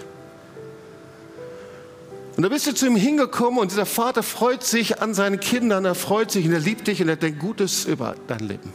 Und 2.39 2.45
da 2.45 2.51
bist 2.51 2.69
du 2.69 2.73
zu 2.73 2.87
ihm 2.87 2.95
hingekommen 2.95 3.59
und 3.59 3.73
dieser 3.73 3.85
Vater 3.85 4.23
freut 4.23 4.63
sich 4.63 5.03
an 5.03 5.13
seinen 5.13 5.41
Kindern, 5.41 5.85
er 5.85 5.97
freut 5.97 6.31
sich 6.31 6.47
und 6.47 6.53
er 6.53 6.61
liebt 6.61 6.87
dich 6.87 7.03
und 7.03 7.09
er 7.09 7.17
denkt 7.17 7.41
Gutes 7.41 7.85
über 7.85 8.15
dein 8.29 8.39
Leben. 8.39 8.73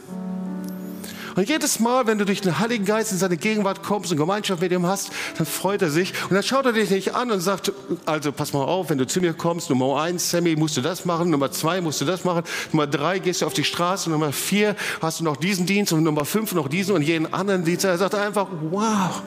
Und 1.34 1.48
jedes 1.48 1.80
Mal, 1.80 2.06
wenn 2.06 2.18
du 2.18 2.26
durch 2.26 2.42
den 2.42 2.58
Heiligen 2.58 2.84
Geist 2.84 3.12
in 3.12 3.16
seine 3.16 3.38
Gegenwart 3.38 3.82
kommst 3.82 4.12
und 4.12 4.18
Gemeinschaft 4.18 4.60
mit 4.60 4.70
ihm 4.70 4.84
hast, 4.84 5.12
dann 5.38 5.46
freut 5.46 5.80
er 5.80 5.88
sich. 5.88 6.12
Und 6.24 6.34
dann 6.34 6.42
schaut 6.42 6.66
er 6.66 6.74
dich 6.74 6.90
nicht 6.90 7.14
an 7.14 7.30
und 7.30 7.40
sagt, 7.40 7.72
also 8.04 8.32
pass 8.32 8.52
mal 8.52 8.64
auf, 8.64 8.90
wenn 8.90 8.98
du 8.98 9.06
zu 9.06 9.22
mir 9.22 9.32
kommst, 9.32 9.70
Nummer 9.70 9.98
eins, 9.98 10.30
Sammy, 10.30 10.56
musst 10.56 10.76
du 10.76 10.82
das 10.82 11.06
machen, 11.06 11.30
Nummer 11.30 11.50
zwei, 11.50 11.80
musst 11.80 12.02
du 12.02 12.04
das 12.04 12.22
machen, 12.22 12.42
Nummer 12.70 12.86
drei, 12.86 13.18
gehst 13.18 13.40
du 13.40 13.46
auf 13.46 13.54
die 13.54 13.64
Straße, 13.64 14.10
Nummer 14.10 14.32
vier, 14.32 14.76
hast 15.00 15.20
du 15.20 15.24
noch 15.24 15.38
diesen 15.38 15.64
Dienst 15.64 15.90
und 15.94 16.02
Nummer 16.02 16.26
fünf 16.26 16.52
noch 16.52 16.68
diesen 16.68 16.94
und 16.94 17.00
jeden 17.00 17.32
anderen 17.32 17.64
Dienst. 17.64 17.86
Er 17.86 17.96
sagt 17.96 18.14
einfach, 18.14 18.46
wow, 18.70 19.22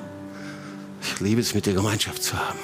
ich 1.01 1.20
liebe 1.22 1.41
es, 1.41 1.56
mit 1.56 1.65
dir 1.65 1.74
Gemeinschaft 1.74 2.22
zu 2.22 2.38
haben. 2.38 2.60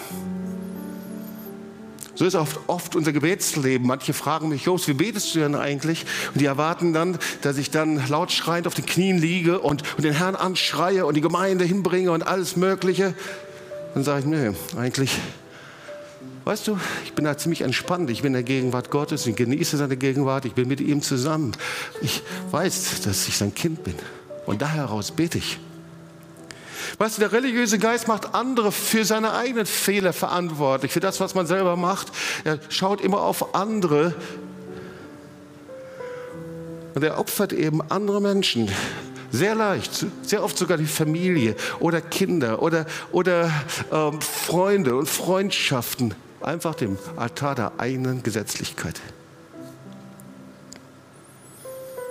So 2.15 2.25
ist 2.25 2.35
oft, 2.35 2.59
oft 2.67 2.95
unser 2.95 3.11
Gebetsleben. 3.11 3.87
Manche 3.87 4.13
fragen 4.13 4.49
mich, 4.49 4.65
Jobs, 4.65 4.87
wie 4.87 4.93
betest 4.93 5.33
du 5.33 5.39
denn 5.39 5.55
eigentlich? 5.55 6.05
Und 6.33 6.41
die 6.41 6.45
erwarten 6.45 6.93
dann, 6.93 7.17
dass 7.41 7.57
ich 7.57 7.71
dann 7.71 8.07
laut 8.07 8.31
schreiend 8.31 8.67
auf 8.67 8.75
den 8.75 8.85
Knien 8.85 9.17
liege 9.17 9.59
und, 9.59 9.83
und 9.97 10.03
den 10.03 10.13
Herrn 10.13 10.35
anschreie 10.35 11.05
und 11.05 11.15
die 11.15 11.21
Gemeinde 11.21 11.65
hinbringe 11.65 12.11
und 12.11 12.25
alles 12.25 12.55
Mögliche. 12.55 13.15
Dann 13.95 14.03
sage 14.03 14.19
ich, 14.19 14.25
nee, 14.25 14.51
eigentlich, 14.77 15.17
weißt 16.45 16.67
du, 16.67 16.79
ich 17.03 17.13
bin 17.13 17.25
da 17.25 17.35
ziemlich 17.35 17.61
entspannt. 17.61 18.11
Ich 18.11 18.21
bin 18.21 18.27
in 18.27 18.33
der 18.33 18.43
Gegenwart 18.43 18.91
Gottes, 18.91 19.25
ich 19.25 19.35
genieße 19.35 19.77
seine 19.77 19.97
Gegenwart, 19.97 20.45
ich 20.45 20.53
bin 20.53 20.67
mit 20.67 20.81
ihm 20.81 21.01
zusammen. 21.01 21.53
Ich 22.01 22.21
weiß, 22.51 23.01
dass 23.01 23.27
ich 23.27 23.37
sein 23.37 23.55
Kind 23.55 23.83
bin. 23.83 23.95
Und 24.45 24.61
daher 24.61 24.83
heraus 24.83 25.11
bete 25.11 25.39
ich. 25.39 25.57
Weißt 26.97 27.17
du, 27.17 27.21
der 27.21 27.31
religiöse 27.31 27.79
Geist 27.79 28.07
macht 28.07 28.35
andere 28.35 28.71
für 28.71 29.03
seine 29.03 29.33
eigenen 29.33 29.65
Fehler 29.65 30.13
verantwortlich, 30.13 30.91
für 30.91 30.99
das, 30.99 31.19
was 31.19 31.33
man 31.33 31.47
selber 31.47 31.75
macht. 31.75 32.07
Er 32.43 32.59
schaut 32.69 33.01
immer 33.01 33.21
auf 33.21 33.55
andere 33.55 34.13
und 36.93 37.03
er 37.03 37.19
opfert 37.19 37.53
eben 37.53 37.81
andere 37.89 38.21
Menschen. 38.21 38.69
Sehr 39.31 39.55
leicht, 39.55 40.05
sehr 40.21 40.43
oft 40.43 40.55
sogar 40.55 40.77
die 40.77 40.85
Familie 40.85 41.55
oder 41.79 42.01
Kinder 42.01 42.61
oder, 42.61 42.85
oder 43.11 43.51
ähm, 43.91 44.21
Freunde 44.21 44.95
und 44.95 45.09
Freundschaften, 45.09 46.13
einfach 46.39 46.75
dem 46.75 46.99
Altar 47.15 47.55
der 47.55 47.71
eigenen 47.79 48.21
Gesetzlichkeit. 48.21 49.01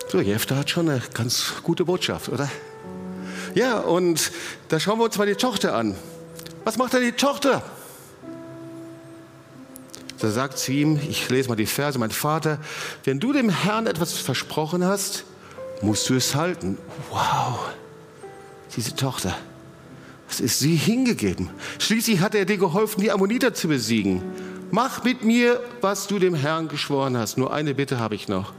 So, 0.08 0.20
Jefter 0.20 0.56
hat 0.56 0.68
schon 0.68 0.88
eine 0.88 1.00
ganz 1.14 1.54
gute 1.62 1.84
Botschaft, 1.84 2.28
oder? 2.28 2.50
Ja, 3.54 3.80
und 3.80 4.32
da 4.68 4.80
schauen 4.80 4.98
wir 4.98 5.04
uns 5.04 5.18
mal 5.18 5.26
die 5.26 5.34
Tochter 5.34 5.74
an. 5.74 5.94
Was 6.64 6.78
macht 6.78 6.94
denn 6.94 7.02
die 7.02 7.12
Tochter? 7.12 7.62
Da 10.18 10.30
sagt 10.30 10.58
sie 10.58 10.80
ihm, 10.80 11.00
ich 11.08 11.28
lese 11.28 11.48
mal 11.48 11.56
die 11.56 11.66
Verse, 11.66 11.98
mein 11.98 12.12
Vater, 12.12 12.58
wenn 13.02 13.18
du 13.18 13.32
dem 13.32 13.48
Herrn 13.48 13.88
etwas 13.88 14.16
versprochen 14.18 14.84
hast, 14.84 15.24
musst 15.80 16.08
du 16.08 16.14
es 16.14 16.36
halten. 16.36 16.78
Wow, 17.10 17.58
diese 18.76 18.94
Tochter, 18.94 19.36
was 20.28 20.38
ist 20.38 20.60
sie 20.60 20.76
hingegeben? 20.76 21.50
Schließlich 21.80 22.20
hat 22.20 22.36
er 22.36 22.44
dir 22.44 22.56
geholfen, 22.56 23.00
die 23.00 23.10
Ammoniter 23.10 23.52
zu 23.52 23.66
besiegen. 23.66 24.22
Mach 24.70 25.02
mit 25.02 25.24
mir, 25.24 25.60
was 25.80 26.06
du 26.06 26.20
dem 26.20 26.34
Herrn 26.34 26.68
geschworen 26.68 27.16
hast. 27.16 27.36
Nur 27.36 27.52
eine 27.52 27.74
Bitte 27.74 27.98
habe 27.98 28.14
ich 28.14 28.28
noch. 28.28 28.52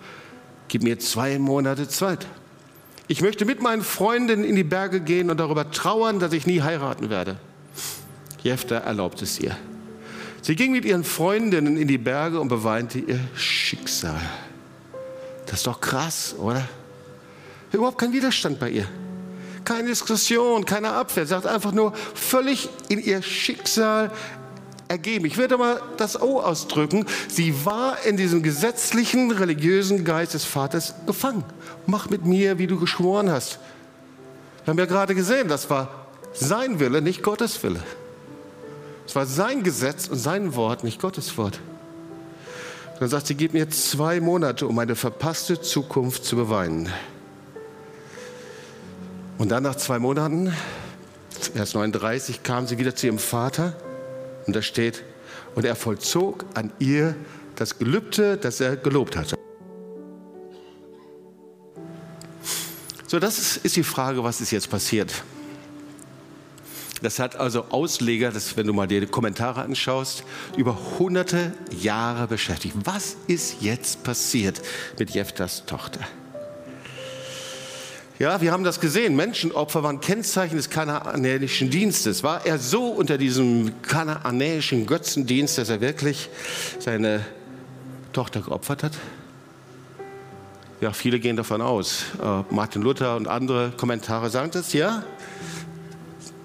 Gib 0.68 0.84
mir 0.84 1.00
zwei 1.00 1.40
Monate 1.40 1.88
Zeit. 1.88 2.28
Ich 3.08 3.22
möchte 3.22 3.46
mit 3.46 3.62
meinen 3.62 3.82
Freundinnen 3.82 4.44
in 4.44 4.56
die 4.56 4.64
Berge 4.64 5.02
gehen 5.02 5.30
und 5.30 5.40
darüber 5.40 5.72
trauern, 5.72 6.20
dass 6.20 6.34
ich 6.34 6.48
nie 6.48 6.62
heiraten 6.62 7.10
werde. 7.10 7.38
Jefter 8.42 8.78
erlaubt 8.78 9.22
es 9.22 9.40
ihr. 9.40 9.56
Sie 10.42 10.56
ging 10.56 10.72
mit 10.72 10.86
ihren 10.86 11.04
Freundinnen 11.04 11.78
in 11.78 11.88
die 11.88 11.98
Berge 11.98 12.40
und 12.40 12.50
beweinte 12.50 13.00
ihr 13.00 13.20
Schicksal. 13.36 14.22
Das 15.46 15.60
ist 15.60 15.68
doch 15.68 15.80
krass, 15.80 16.36
oder? 16.38 16.68
Überhaupt 17.72 17.98
kein 17.98 18.12
Widerstand 18.14 18.60
bei 18.60 18.70
ihr. 18.70 18.88
Keine 19.64 19.88
Diskussion, 19.88 20.66
keine 20.66 20.92
Abwehr. 20.92 21.26
Sie 21.26 21.30
sagt 21.30 21.48
einfach 21.48 21.72
nur 21.72 21.94
völlig 22.14 22.70
in 22.90 23.00
ihr 23.00 23.22
Schicksal 23.22 24.12
ergeben. 24.94 25.26
Ich 25.26 25.38
werde 25.38 25.58
mal 25.58 25.82
das 25.98 26.22
O 26.22 26.40
ausdrücken. 26.40 27.06
Sie 27.28 27.66
war 27.66 27.98
in 28.06 28.16
diesem 28.16 28.44
gesetzlichen, 28.44 29.32
religiösen 29.32 30.06
Geist 30.06 30.36
des 30.36 30.46
Vaters 30.46 30.94
gefangen. 31.08 31.44
Mach 31.88 32.10
mit 32.10 32.26
mir, 32.26 32.60
wie 32.60 32.68
du 32.68 32.80
geschworen 32.80 33.30
hast. 33.30 33.60
Wir 34.64 34.72
haben 34.72 34.80
ja 34.80 34.86
gerade 34.86 35.16
gesehen, 35.16 35.48
das 35.48 35.70
war 35.70 35.90
sein 36.32 36.80
Wille, 36.80 37.02
nicht 37.02 37.24
Gottes 37.24 37.62
Wille. 37.64 37.82
Es 39.06 39.16
war 39.16 39.26
sein 39.26 39.64
Gesetz 39.64 40.08
und 40.08 40.18
sein 40.18 40.56
Wort, 40.56 40.84
nicht 40.84 41.02
Gottes 41.02 41.38
Wort. 41.38 41.60
Dann 43.00 43.10
sagt 43.10 43.28
sie, 43.28 43.36
gib 43.36 43.54
mir 43.54 43.70
zwei 43.70 44.22
Monate, 44.22 44.68
um 44.68 44.76
meine 44.76 44.96
verpasste 44.96 45.60
Zukunft 45.60 46.24
zu 46.24 46.36
beweinen. 46.36 46.88
Und 49.40 49.50
dann 49.50 49.64
nach 49.64 49.76
zwei 49.76 49.98
Monaten, 49.98 50.54
Vers 51.54 51.74
39, 51.74 52.44
kam 52.44 52.68
sie 52.68 52.78
wieder 52.78 52.96
zu 52.96 53.08
ihrem 53.08 53.20
Vater 53.20 53.74
und 54.46 54.56
da 54.56 54.62
steht, 54.62 55.04
und 55.56 55.66
er 55.66 55.76
vollzog 55.76 56.46
an 56.54 56.72
ihr 56.80 57.16
das 57.56 57.78
Gelübde, 57.78 58.38
das 58.38 58.60
er 58.60 58.76
gelobt 58.76 59.16
hatte. 59.16 59.36
So, 63.08 63.20
das 63.20 63.58
ist 63.58 63.76
die 63.76 63.84
Frage, 63.84 64.24
was 64.24 64.42
ist 64.42 64.52
jetzt 64.52 64.70
passiert? 64.70 65.24
Das 67.04 67.20
hat 67.20 67.36
also 67.36 67.66
Ausleger, 67.66 68.32
das, 68.32 68.56
wenn 68.56 68.66
du 68.66 68.74
mal 68.74 68.88
die 68.88 69.06
Kommentare 69.06 69.62
anschaust, 69.62 70.24
über 70.58 70.78
hunderte 70.98 71.54
Jahre 71.70 72.28
beschäftigt. 72.28 72.76
Was 72.86 73.18
ist 73.28 73.58
jetzt 73.62 74.04
passiert 74.04 74.62
mit 74.98 75.12
Jeftas 75.12 75.66
Tochter? 75.66 76.00
Ja, 78.20 78.42
wir 78.42 78.52
haben 78.52 78.64
das 78.64 78.80
gesehen. 78.80 79.16
Menschenopfer 79.16 79.82
waren 79.82 80.00
Kennzeichen 80.00 80.56
des 80.56 80.70
kanaanäischen 80.70 81.72
Dienstes. 81.72 82.22
War 82.22 82.46
er 82.46 82.60
so 82.60 82.90
unter 82.90 83.18
diesem 83.18 83.82
kanaanäischen 83.82 84.86
Götzendienst, 84.86 85.58
dass 85.58 85.70
er 85.70 85.82
wirklich 85.82 86.30
seine 86.78 87.26
Tochter 88.14 88.42
geopfert 88.42 88.84
hat? 88.84 88.94
Ja, 90.80 90.94
viele 90.94 91.20
gehen 91.20 91.38
davon 91.38 91.62
aus. 91.62 92.04
Äh, 92.22 92.54
Martin 92.54 92.84
Luther 92.84 93.16
und 93.16 93.28
andere 93.28 93.72
Kommentare 93.72 94.30
sagen 94.30 94.52
das, 94.52 94.74
ja. 94.74 95.04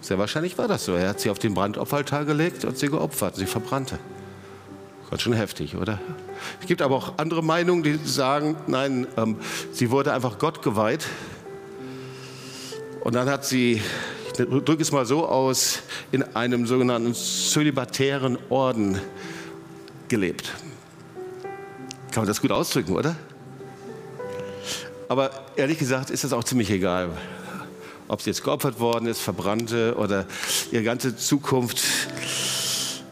Sehr 0.01 0.19
wahrscheinlich 0.19 0.57
war 0.57 0.69
das 0.69 0.87
so. 0.87 0.95
Er 0.95 1.11
hat 1.11 1.21
sie 1.21 1.29
auf 1.29 1.39
den 1.39 1.53
Brandopferaltar 1.53 2.25
gelegt 2.25 2.65
und 2.65 2.79
sie 2.79 2.89
geopfert, 2.89 3.37
sie 3.37 3.45
verbrannte. 3.45 3.99
Ganz 5.11 5.23
schön 5.23 5.35
heftig, 5.35 5.77
oder? 5.77 5.99
Es 6.61 6.67
gibt 6.67 6.81
aber 6.81 6.95
auch 6.95 7.19
andere 7.19 7.43
Meinungen, 7.43 7.83
die 7.83 7.99
sagen, 8.05 8.57
nein, 8.67 9.07
ähm, 9.19 9.37
sie 9.73 9.91
wurde 9.91 10.15
einfach 10.15 10.39
Gott 10.39 10.63
geweiht. 10.63 11.07
Und 13.09 13.15
dann 13.15 13.31
hat 13.31 13.47
sie, 13.47 13.81
ich 14.27 14.33
drücke 14.35 14.83
es 14.83 14.93
mal 14.93 15.07
so 15.07 15.27
aus, 15.27 15.79
in 16.13 16.23
einem 16.37 16.67
sogenannten 16.67 17.15
zölibatären 17.15 18.37
Orden 18.51 19.01
gelebt. 20.09 20.53
Kann 22.11 22.25
man 22.25 22.27
das 22.27 22.43
gut 22.43 22.53
ausdrücken, 22.53 22.95
oder? 22.95 23.17
Aber 25.09 25.31
ehrlich 25.57 25.79
gesagt 25.79 26.11
ist 26.11 26.23
das 26.23 26.35
auch 26.35 26.45
ziemlich 26.45 26.71
egal, 26.71 27.09
ob 28.09 28.21
sie 28.21 28.29
jetzt 28.29 28.45
geopfert 28.45 28.79
worden 28.79 29.07
ist, 29.07 29.23
verbrannte 29.23 29.95
oder 29.97 30.27
ihre 30.71 30.83
ganze 30.83 31.17
Zukunft. 31.17 31.81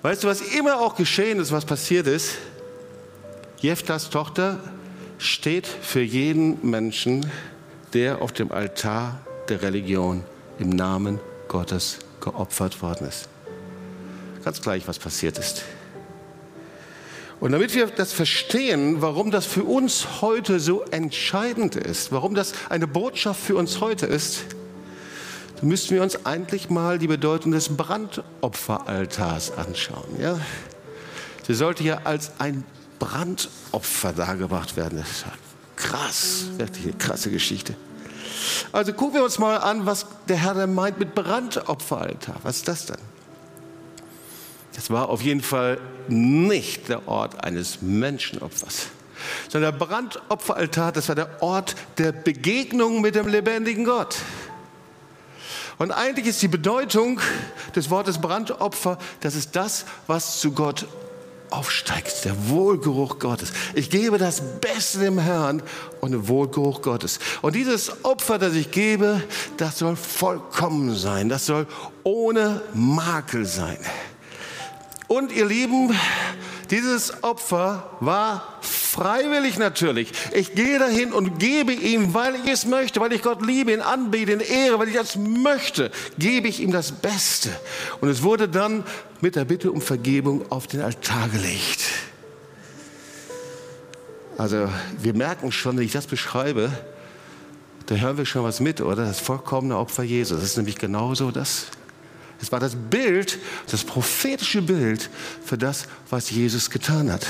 Weißt 0.02 0.24
du, 0.24 0.28
was 0.28 0.42
immer 0.42 0.78
auch 0.78 0.96
geschehen 0.96 1.40
ist, 1.40 1.52
was 1.52 1.64
passiert 1.64 2.06
ist? 2.06 2.36
Jeftas 3.60 4.10
Tochter 4.10 4.60
steht 5.16 5.66
für 5.66 6.02
jeden 6.02 6.68
Menschen, 6.70 7.32
der 7.94 8.20
auf 8.20 8.32
dem 8.32 8.52
Altar 8.52 9.25
der 9.46 9.62
Religion 9.62 10.24
im 10.58 10.70
Namen 10.70 11.20
Gottes 11.48 11.98
geopfert 12.20 12.82
worden 12.82 13.06
ist. 13.08 13.28
Ganz 14.44 14.60
gleich, 14.60 14.86
was 14.86 14.98
passiert 14.98 15.38
ist. 15.38 15.62
Und 17.38 17.52
damit 17.52 17.74
wir 17.74 17.86
das 17.88 18.12
verstehen, 18.12 19.02
warum 19.02 19.30
das 19.30 19.44
für 19.44 19.64
uns 19.64 20.22
heute 20.22 20.58
so 20.58 20.82
entscheidend 20.84 21.76
ist, 21.76 22.10
warum 22.10 22.34
das 22.34 22.54
eine 22.70 22.86
Botschaft 22.86 23.40
für 23.40 23.56
uns 23.56 23.80
heute 23.80 24.06
ist, 24.06 24.44
müssten 25.62 25.94
wir 25.94 26.02
uns 26.02 26.24
eigentlich 26.24 26.70
mal 26.70 26.98
die 26.98 27.06
Bedeutung 27.06 27.52
des 27.52 27.76
Brandopferaltars 27.76 29.52
anschauen. 29.56 30.20
Ja? 30.20 30.38
Sie 31.46 31.54
sollte 31.54 31.84
ja 31.84 32.00
als 32.04 32.32
ein 32.38 32.64
Brandopfer 32.98 34.12
dargebracht 34.12 34.76
werden. 34.76 34.98
Das 34.98 35.08
ist 35.08 35.24
krass, 35.76 36.46
wirklich 36.56 36.84
eine 36.84 36.94
krasse 36.94 37.30
Geschichte. 37.30 37.74
Also 38.72 38.92
gucken 38.92 39.14
wir 39.14 39.25
uns 39.25 39.38
mal 39.38 39.58
an, 39.58 39.86
was 39.86 40.06
der 40.28 40.36
Herr 40.36 40.66
meint 40.66 40.98
mit 40.98 41.14
Brandopferaltar. 41.14 42.36
Was 42.42 42.56
ist 42.56 42.68
das 42.68 42.86
denn? 42.86 42.98
Das 44.75 44.90
war 44.90 45.08
auf 45.08 45.22
jeden 45.22 45.40
Fall 45.40 45.78
nicht 46.08 46.88
der 46.88 47.08
Ort 47.08 47.42
eines 47.42 47.80
Menschenopfers, 47.80 48.88
sondern 49.48 49.72
der 49.72 49.86
Brandopferaltar, 49.86 50.92
das 50.92 51.08
war 51.08 51.14
der 51.14 51.42
Ort 51.42 51.75
der 51.96 52.12
Begegnung 52.12 53.00
mit 53.00 53.14
dem 53.14 53.26
lebendigen 53.26 53.84
Gott. 53.86 54.19
Und 55.78 55.92
eigentlich 55.92 56.26
ist 56.26 56.42
die 56.42 56.49
Bedeutung 56.49 57.21
des 57.75 57.90
Wortes 57.90 58.19
Brandopfer, 58.19 58.99
das 59.21 59.34
ist 59.34 59.56
das, 59.56 59.86
was 60.06 60.40
zu 60.40 60.52
Gott 60.52 60.86
aufsteigt, 61.50 62.25
der 62.25 62.49
Wohlgeruch 62.49 63.19
Gottes. 63.19 63.52
Ich 63.75 63.91
gebe 63.91 64.19
das 64.19 64.43
Beste 64.61 65.00
dem 65.00 65.19
Herrn 65.19 65.63
und 66.00 66.13
den 66.13 66.28
Wohlgeruch 66.28 66.82
Gottes. 66.82 67.19
Und 67.43 67.54
dieses 67.54 68.04
Opfer, 68.04 68.39
das 68.39 68.54
ich 68.54 68.71
gebe, 68.71 69.23
das 69.56 69.78
soll 69.78 69.97
vollkommen 69.97 70.95
sein, 70.95 71.28
das 71.28 71.47
soll 71.47 71.67
ohne 72.02 72.63
Makel 72.75 73.47
sein. 73.47 73.78
Und 75.09 75.32
ihr 75.32 75.47
Lieben, 75.47 75.95
dieses 76.71 77.23
Opfer 77.23 77.91
war 78.00 78.59
freiwillig 78.97 79.59
natürlich. 79.59 80.11
Ich 80.32 80.54
gehe 80.54 80.78
dahin 80.78 81.13
und 81.13 81.39
gebe 81.39 81.73
ihm, 81.73 82.15
weil 82.15 82.35
ich 82.37 82.50
es 82.50 82.65
möchte, 82.65 83.00
weil 83.00 83.13
ich 83.13 83.23
Gott 83.23 83.45
liebe, 83.45 83.73
ihn 83.73 83.80
anbete, 83.80 84.32
ihn 84.32 84.41
ehre, 84.41 84.78
weil 84.78 84.89
ich 84.89 84.95
das 84.95 85.17
möchte, 85.17 85.91
gebe 86.19 86.49
ich 86.49 86.61
ihm 86.61 86.73
das 86.73 86.93
Beste. 86.93 87.50
Und 88.00 88.09
es 88.09 88.23
wurde 88.23 88.49
dann 88.49 88.85
mit 89.21 89.37
der 89.37 89.45
Bitte 89.45 89.71
um 89.71 89.80
Vergebung 89.80 90.50
auf 90.50 90.67
den 90.67 90.80
Altar 90.80 91.28
gelegt. 91.28 91.82
Also 94.39 94.69
wir 95.00 95.15
merken 95.15 95.52
schon, 95.52 95.76
wenn 95.76 95.85
ich 95.85 95.93
das 95.93 96.06
beschreibe, 96.06 96.71
da 97.87 97.95
hören 97.95 98.19
wir 98.19 98.26
schon 98.26 98.45
was 98.45 98.61
mit, 98.61 98.80
oder? 98.80 99.04
Das 99.04 99.21
vollkommene 99.21 99.76
Opfer 99.76 100.02
Jesus. 100.02 100.41
Das 100.41 100.50
ist 100.50 100.56
nämlich 100.56 100.76
genauso 100.76 101.30
das. 101.30 101.67
Es 102.41 102.52
war 102.52 102.61
das 102.61 102.75
Bild, 102.75 103.39
das 103.71 103.85
prophetische 103.85 104.61
Bild 104.63 105.09
für 105.45 105.56
das, 105.56 105.87
was 106.11 106.30
Jesus 106.30 106.69
getan 106.71 107.11
hat. 107.11 107.26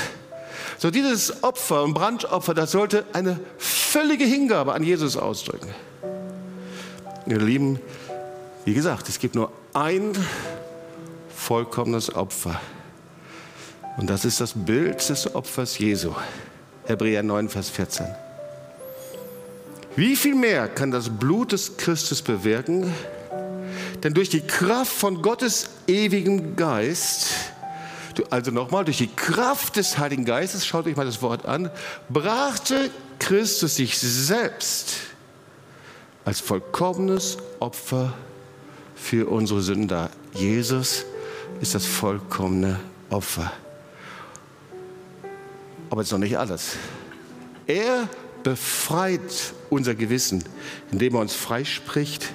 So 0.77 0.91
dieses 0.91 1.43
Opfer, 1.43 1.83
ein 1.83 1.93
Brandopfer, 1.93 2.53
das 2.53 2.71
sollte 2.71 3.03
eine 3.13 3.39
völlige 3.57 4.25
Hingabe 4.25 4.73
an 4.73 4.83
Jesus 4.83 5.17
ausdrücken. 5.17 5.73
Ihr 7.25 7.39
Lieben, 7.39 7.79
wie 8.63 8.73
gesagt, 8.73 9.09
es 9.09 9.19
gibt 9.19 9.33
nur 9.33 9.51
ein 9.73 10.11
vollkommenes 11.35 12.13
Opfer. 12.13 12.61
Und 13.97 14.09
das 14.09 14.25
ist 14.25 14.39
das 14.39 14.53
Bild 14.53 15.09
des 15.09 15.33
Opfers 15.33 15.79
Jesu. 15.79 16.13
Hebräer 16.85 17.23
9, 17.23 17.49
Vers 17.49 17.69
14. 17.69 18.05
Wie 19.95 20.15
viel 20.15 20.35
mehr 20.35 20.67
kann 20.67 20.91
das 20.91 21.09
Blut 21.09 21.53
des 21.53 21.75
Christus 21.77 22.21
bewirken? 22.21 22.93
Denn 24.03 24.13
durch 24.13 24.29
die 24.29 24.41
Kraft 24.41 24.91
von 24.91 25.23
Gottes 25.23 25.69
ewigem 25.87 26.55
Geist 26.55 27.33
also 28.29 28.51
nochmal, 28.51 28.85
durch 28.85 28.97
die 28.97 29.07
Kraft 29.07 29.75
des 29.75 29.97
Heiligen 29.97 30.25
Geistes, 30.25 30.65
schaut 30.65 30.87
euch 30.87 30.95
mal 30.95 31.05
das 31.05 31.21
Wort 31.21 31.45
an, 31.45 31.69
brachte 32.09 32.89
Christus 33.19 33.75
sich 33.75 33.97
selbst 33.97 34.95
als 36.25 36.39
vollkommenes 36.39 37.37
Opfer 37.59 38.13
für 38.95 39.29
unsere 39.29 39.61
Sünder. 39.61 40.09
Jesus 40.33 41.05
ist 41.61 41.75
das 41.75 41.85
vollkommene 41.85 42.79
Opfer. 43.09 43.51
Aber 45.89 46.01
es 46.01 46.07
ist 46.07 46.11
noch 46.11 46.19
nicht 46.19 46.37
alles. 46.37 46.75
Er 47.65 48.09
befreit 48.43 49.53
unser 49.69 49.95
Gewissen, 49.95 50.43
indem 50.91 51.15
er 51.15 51.21
uns 51.21 51.33
freispricht 51.33 52.27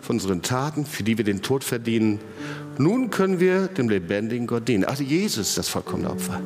von 0.00 0.16
unseren 0.16 0.42
Taten, 0.42 0.86
für 0.86 1.02
die 1.02 1.18
wir 1.18 1.24
den 1.24 1.42
Tod 1.42 1.64
verdienen 1.64 2.20
nun 2.78 3.10
können 3.10 3.40
wir 3.40 3.68
dem 3.68 3.88
lebendigen 3.88 4.46
Gott 4.46 4.68
dienen. 4.68 4.84
Also 4.84 5.02
Jesus 5.02 5.50
ist 5.50 5.58
das 5.58 5.68
vollkommene 5.68 6.10
Opfer. 6.10 6.40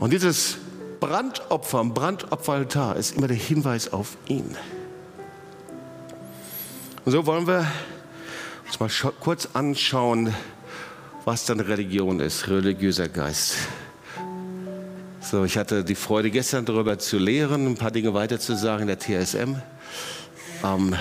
Und 0.00 0.12
dieses 0.12 0.58
Brandopfer 1.00 1.78
am 1.78 1.94
Brandopferaltar 1.94 2.96
ist 2.96 3.16
immer 3.16 3.28
der 3.28 3.36
Hinweis 3.36 3.92
auf 3.92 4.16
ihn. 4.28 4.56
Und 7.04 7.12
so 7.12 7.26
wollen 7.26 7.46
wir 7.46 7.66
uns 8.66 8.80
mal 8.80 9.12
kurz 9.20 9.48
anschauen, 9.54 10.34
was 11.24 11.44
dann 11.44 11.60
Religion 11.60 12.20
ist, 12.20 12.48
religiöser 12.48 13.08
Geist. 13.08 13.56
So, 15.20 15.44
ich 15.44 15.58
hatte 15.58 15.84
die 15.84 15.94
Freude, 15.94 16.30
gestern 16.30 16.64
darüber 16.64 16.98
zu 16.98 17.18
lehren, 17.18 17.66
ein 17.66 17.74
paar 17.74 17.90
Dinge 17.90 18.14
weiterzusagen 18.14 18.88
in 18.88 18.96
der 18.96 18.98
TSM. 18.98 19.56
Ähm, 20.64 20.94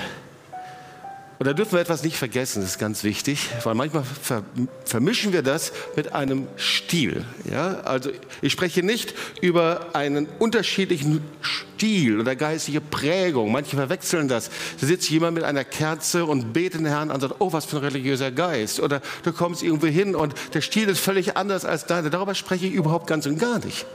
und 1.40 1.46
da 1.46 1.54
dürfen 1.54 1.74
wir 1.74 1.80
etwas 1.80 2.04
nicht 2.04 2.18
vergessen, 2.18 2.62
das 2.62 2.72
ist 2.72 2.80
ganz 2.80 3.04
wichtig, 3.04 3.50
weil 3.64 3.76
manchmal 3.76 4.04
ver 4.04 4.44
vermischen 4.86 5.34
wir 5.34 5.44
das 5.44 5.72
mit 5.96 6.14
einem 6.14 6.48
Stil. 6.58 7.26
Ja? 7.52 7.82
Also 7.82 8.10
ich 8.42 8.52
spreche 8.52 8.82
nicht 8.82 9.14
über 9.40 9.88
einen 9.94 10.28
unterschiedlichen 10.40 11.22
Stil 11.42 12.20
oder 12.20 12.36
geistige 12.36 12.82
Prägung. 12.82 13.52
Manche 13.52 13.76
verwechseln 13.76 14.28
das. 14.28 14.50
Da 14.82 14.88
sitzt 14.88 15.10
jemand 15.12 15.36
mit 15.36 15.44
einer 15.44 15.64
Kerze 15.64 16.26
und 16.26 16.54
betet 16.54 16.80
den 16.80 16.88
Herrn 16.88 17.10
an 17.10 17.16
und 17.16 17.22
sagt, 17.22 17.36
oh, 17.38 17.54
was 17.54 17.66
für 17.66 17.78
ein 17.78 17.84
religiöser 17.84 18.32
Geist. 18.32 18.80
Oder 18.80 19.02
du 19.24 19.32
kommst 19.32 19.62
irgendwo 19.62 19.88
hin 19.88 20.16
und 20.16 20.34
der 20.56 20.62
Stil 20.62 20.90
ist 20.90 21.00
völlig 21.00 21.38
anders 21.38 21.66
als 21.66 21.86
deiner. 21.86 22.10
Darüber 22.10 22.34
spreche 22.34 22.66
ich 22.66 22.74
überhaupt 22.74 23.06
ganz 23.06 23.28
und 23.28 23.38
gar 23.38 23.60
nicht. 23.60 23.86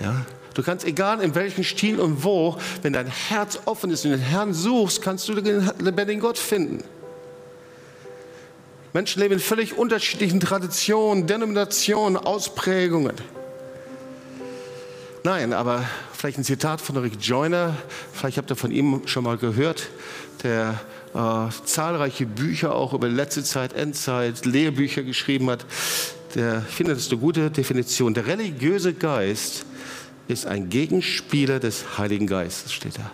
Ja? 0.00 0.24
Du 0.54 0.62
kannst, 0.62 0.84
egal 0.84 1.20
in 1.20 1.34
welchem 1.34 1.64
Stil 1.64 1.98
und 1.98 2.24
wo, 2.24 2.56
wenn 2.82 2.92
dein 2.92 3.06
Herz 3.06 3.58
offen 3.64 3.90
ist 3.90 4.04
und 4.04 4.10
den 4.10 4.20
Herrn 4.20 4.52
suchst, 4.52 5.02
kannst 5.02 5.28
du 5.28 5.34
den 5.34 5.70
lebendigen 5.78 6.20
Gott 6.20 6.38
finden. 6.38 6.84
Menschen 8.92 9.22
leben 9.22 9.34
in 9.34 9.40
völlig 9.40 9.78
unterschiedlichen 9.78 10.38
Traditionen, 10.40 11.26
Denominationen, 11.26 12.18
Ausprägungen. 12.18 13.14
Nein, 15.24 15.54
aber 15.54 15.88
vielleicht 16.12 16.36
ein 16.36 16.44
Zitat 16.44 16.80
von 16.80 16.96
Rick 16.98 17.14
Joyner, 17.20 17.74
vielleicht 18.12 18.36
habt 18.36 18.50
ihr 18.50 18.56
von 18.56 18.70
ihm 18.70 19.02
schon 19.06 19.24
mal 19.24 19.38
gehört, 19.38 19.88
der 20.42 20.80
äh, 21.14 21.64
zahlreiche 21.64 22.26
Bücher 22.26 22.74
auch 22.74 22.92
über 22.92 23.08
letzte 23.08 23.42
Zeit, 23.44 23.72
Endzeit, 23.72 24.44
Lehrbücher 24.44 25.04
geschrieben 25.04 25.48
hat. 25.48 25.64
Der, 26.34 26.62
ich 26.68 26.74
finde, 26.74 26.94
das 26.94 27.04
ist 27.04 27.12
eine 27.12 27.20
gute 27.20 27.50
Definition. 27.50 28.14
Der 28.14 28.26
religiöse 28.26 28.92
Geist 28.92 29.64
ist 30.28 30.46
ein 30.46 30.68
Gegenspieler 30.68 31.60
des 31.60 31.98
Heiligen 31.98 32.26
Geistes, 32.26 32.72
steht 32.72 32.98
da. 32.98 33.10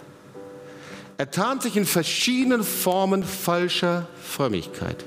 Er 1.17 1.31
tarnt 1.31 1.63
sich 1.63 1.77
in 1.77 1.85
verschiedenen 1.85 2.63
Formen 2.63 3.25
falscher 3.25 4.07
Frömmigkeit. 4.23 5.05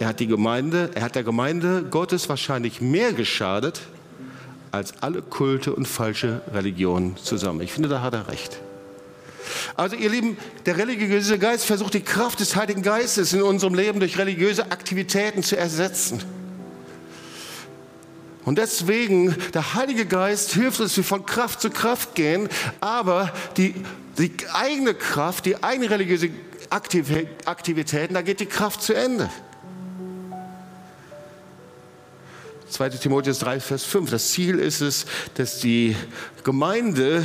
Er 0.00 0.08
hat 0.08 0.18
die 0.18 0.26
Gemeinde, 0.26 0.90
er 0.94 1.02
hat 1.02 1.14
der 1.14 1.22
Gemeinde 1.22 1.84
Gottes 1.88 2.28
wahrscheinlich 2.28 2.80
mehr 2.80 3.12
geschadet 3.12 3.82
als 4.72 4.94
alle 5.02 5.22
Kulte 5.22 5.74
und 5.74 5.86
falsche 5.86 6.42
Religionen 6.52 7.16
zusammen. 7.16 7.60
Ich 7.60 7.72
finde, 7.72 7.88
da 7.88 8.00
hat 8.00 8.14
er 8.14 8.28
recht. 8.28 8.58
Also 9.76 9.96
ihr 9.96 10.10
Lieben, 10.10 10.36
der 10.66 10.76
religiöse 10.78 11.38
Geist 11.38 11.64
versucht 11.64 11.94
die 11.94 12.00
Kraft 12.00 12.40
des 12.40 12.56
Heiligen 12.56 12.82
Geistes 12.82 13.32
in 13.32 13.42
unserem 13.42 13.74
Leben 13.74 14.00
durch 14.00 14.18
religiöse 14.18 14.70
Aktivitäten 14.70 15.42
zu 15.42 15.56
ersetzen. 15.56 16.22
Und 18.44 18.58
deswegen, 18.58 19.36
der 19.52 19.74
Heilige 19.74 20.06
Geist 20.06 20.52
hilft 20.52 20.80
uns, 20.80 20.96
wir 20.96 21.04
von 21.04 21.26
Kraft 21.26 21.60
zu 21.60 21.70
Kraft 21.70 22.14
gehen, 22.14 22.48
aber 22.80 23.32
die, 23.56 23.74
die 24.18 24.32
eigene 24.52 24.94
Kraft, 24.94 25.46
die 25.46 25.62
eigene 25.62 25.90
religiöse 25.90 26.30
Aktivitäten, 26.70 28.14
da 28.14 28.22
geht 28.22 28.40
die 28.40 28.46
Kraft 28.46 28.82
zu 28.82 28.94
Ende. 28.94 29.28
2 32.70 32.88
Timotheus 32.90 33.40
3, 33.40 33.60
Vers 33.60 33.84
5. 33.84 34.10
Das 34.10 34.30
Ziel 34.30 34.58
ist 34.58 34.80
es, 34.80 35.04
dass 35.34 35.58
die 35.58 35.96
Gemeinde 36.44 37.24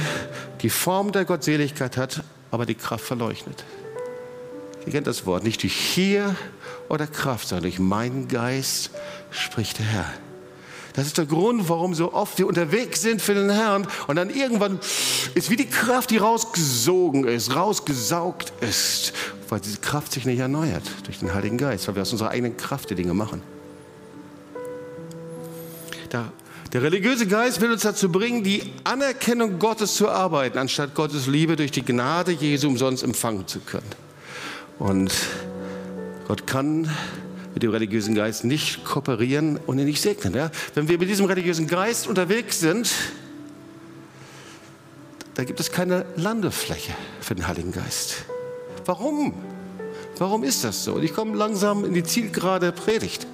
die 0.62 0.71
Form 0.71 1.12
der 1.12 1.23
Gottseligkeit 1.23 1.97
hat, 1.97 2.23
aber 2.49 2.65
die 2.65 2.75
Kraft 2.75 3.06
verleugnet. 3.06 3.63
Ihr 4.86 4.91
kennt 4.91 5.08
das 5.08 5.25
Wort, 5.25 5.43
nicht 5.43 5.63
durch 5.63 5.75
hier 5.75 6.36
oder 6.89 7.08
Kraft, 7.08 7.47
sondern 7.47 7.63
durch 7.63 7.80
meinen 7.80 8.28
Geist 8.28 8.89
spricht 9.30 9.80
der 9.80 9.86
Herr. 9.86 10.13
Das 10.95 11.08
ist 11.08 11.17
der 11.17 11.25
Grund, 11.25 11.67
warum 11.67 11.93
so 11.93 12.13
oft 12.13 12.38
wir 12.38 12.47
unterwegs 12.47 13.01
sind 13.01 13.21
für 13.21 13.34
den 13.34 13.49
Herrn 13.49 13.86
und 14.08 14.15
dann 14.15 14.29
irgendwann 14.29 14.79
ist 15.34 15.49
wie 15.49 15.58
die 15.58 15.67
Kraft, 15.67 16.10
die 16.10 16.17
rausgesogen 16.17 17.25
ist, 17.25 17.53
rausgesaugt 17.53 18.53
ist, 18.62 19.12
weil 19.49 19.60
diese 19.60 19.79
Kraft 19.79 20.13
sich 20.13 20.25
nicht 20.25 20.39
erneuert 20.39 20.84
durch 21.03 21.19
den 21.19 21.34
Heiligen 21.34 21.58
Geist, 21.58 21.88
weil 21.88 21.95
wir 21.95 22.03
aus 22.03 22.13
unserer 22.13 22.29
eigenen 22.29 22.55
Kraft 22.55 22.89
die 22.89 22.95
Dinge 22.95 23.13
machen. 23.13 23.41
Der, 26.13 26.31
der 26.71 26.81
religiöse 26.81 27.27
Geist 27.27 27.60
will 27.60 27.73
uns 27.73 27.81
dazu 27.81 28.10
bringen, 28.10 28.43
die 28.43 28.62
Anerkennung 28.86 29.60
Gottes 29.60 29.95
zu 29.95 30.10
arbeiten, 30.10 30.58
anstatt 30.58 30.95
Gottes 30.95 31.27
Liebe 31.27 31.58
durch 31.58 31.71
die 31.71 31.84
Gnade 31.84 32.31
Jesu 32.31 32.69
umsonst 32.69 33.03
empfangen 33.03 33.47
zu 33.47 33.60
können. 33.60 33.89
Und 34.79 35.12
Gott 36.27 36.47
kann 36.47 36.89
mit 37.56 37.63
dem 37.63 37.72
religiösen 37.72 38.13
Geist 38.15 38.44
nicht 38.44 38.84
kooperieren 38.84 39.58
und 39.65 39.80
ihn 39.80 39.86
nicht 39.86 40.02
segnen. 40.02 40.36
Ja? 40.36 40.52
Wenn 40.74 40.89
wir 40.89 41.00
mit 41.00 41.10
diesem 41.10 41.26
religiösen 41.26 41.68
Geist 41.68 42.06
unterwegs 42.06 42.60
sind, 42.60 42.91
da 45.36 45.46
gibt 45.46 45.62
es 45.62 45.72
keine 45.72 46.06
Landefläche 46.18 46.94
für 47.22 47.34
den 47.34 47.48
Heiligen 47.48 47.72
Geist. 47.72 48.26
Warum? 48.86 49.34
Warum 50.18 50.44
ist 50.44 50.65
das 50.65 50.84
so? 50.84 50.96
Und 50.96 51.04
ich 51.04 51.13
komme 51.13 51.36
langsam 51.38 51.86
in 51.86 51.94
die 51.94 52.04
Zielgerade 52.04 52.74
Predigt. 52.74 53.26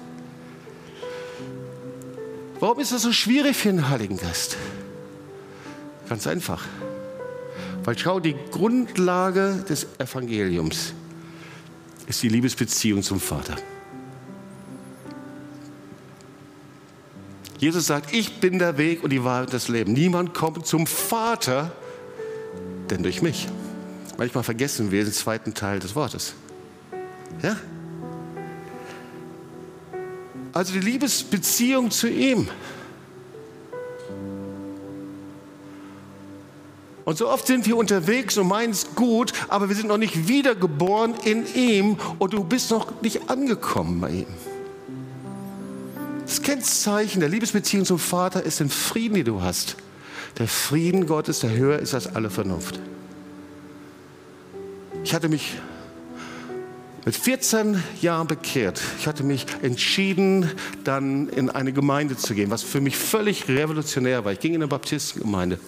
Warum 2.60 2.78
ist 2.78 2.92
das 2.92 3.02
so 3.02 3.12
schwierig 3.12 3.56
für 3.56 3.72
den 3.72 3.88
Heiligen 3.88 4.18
Geist? 4.18 4.56
Ganz 6.08 6.28
einfach. 6.28 6.64
Weil 7.82 7.98
schau, 7.98 8.20
die 8.20 8.36
Grundlage 8.52 9.64
des 9.68 9.88
Evangeliums 9.98 10.92
ist 12.06 12.22
die 12.22 12.28
Liebesbeziehung 12.28 13.02
zum 13.02 13.18
Vater. 13.18 13.56
Jesus 17.62 17.86
sagt, 17.86 18.12
ich 18.12 18.40
bin 18.40 18.58
der 18.58 18.76
Weg 18.76 19.04
und 19.04 19.10
die 19.10 19.22
Wahrheit 19.22 19.44
und 19.44 19.54
das 19.54 19.68
Leben. 19.68 19.92
Niemand 19.92 20.34
kommt 20.34 20.66
zum 20.66 20.84
Vater, 20.84 21.70
denn 22.90 23.04
durch 23.04 23.22
mich. 23.22 23.46
Manchmal 24.18 24.42
vergessen 24.42 24.90
wir 24.90 25.04
den 25.04 25.12
zweiten 25.12 25.54
Teil 25.54 25.78
des 25.78 25.94
Wortes. 25.94 26.34
Ja? 27.40 27.56
Also 30.52 30.72
die 30.72 30.80
Liebesbeziehung 30.80 31.92
zu 31.92 32.08
ihm. 32.08 32.48
Und 37.04 37.16
so 37.16 37.28
oft 37.28 37.46
sind 37.46 37.64
wir 37.68 37.76
unterwegs 37.76 38.36
und 38.38 38.48
meinen 38.48 38.72
es 38.72 38.96
gut, 38.96 39.32
aber 39.46 39.68
wir 39.68 39.76
sind 39.76 39.86
noch 39.86 39.98
nicht 39.98 40.26
wiedergeboren 40.26 41.14
in 41.22 41.46
ihm 41.54 41.96
und 42.18 42.32
du 42.32 42.42
bist 42.42 42.72
noch 42.72 43.02
nicht 43.02 43.30
angekommen 43.30 44.00
bei 44.00 44.10
ihm. 44.10 44.51
Das 46.62 46.84
Kennzeichen 46.84 47.18
der 47.18 47.28
Liebesbeziehung 47.28 47.84
zum 47.84 47.98
Vater 47.98 48.44
ist 48.44 48.60
den 48.60 48.70
Frieden, 48.70 49.14
den 49.14 49.24
du 49.24 49.42
hast. 49.42 49.74
Der 50.38 50.46
Frieden 50.46 51.08
Gottes, 51.08 51.40
der 51.40 51.50
höher 51.50 51.80
ist 51.80 51.92
als 51.92 52.14
alle 52.14 52.30
Vernunft. 52.30 52.78
Ich 55.02 55.12
hatte 55.12 55.28
mich 55.28 55.56
mit 57.04 57.16
14 57.16 57.82
Jahren 58.00 58.28
bekehrt. 58.28 58.80
Ich 58.98 59.06
hatte 59.06 59.24
mich 59.24 59.46
entschieden, 59.62 60.50
dann 60.84 61.28
in 61.28 61.50
eine 61.50 61.72
Gemeinde 61.72 62.16
zu 62.16 62.34
gehen, 62.34 62.50
was 62.50 62.62
für 62.62 62.80
mich 62.80 62.96
völlig 62.96 63.48
revolutionär 63.48 64.24
war. 64.24 64.32
Ich 64.32 64.40
ging 64.40 64.54
in 64.54 64.62
eine 64.62 64.68
Baptistengemeinde. 64.68 65.58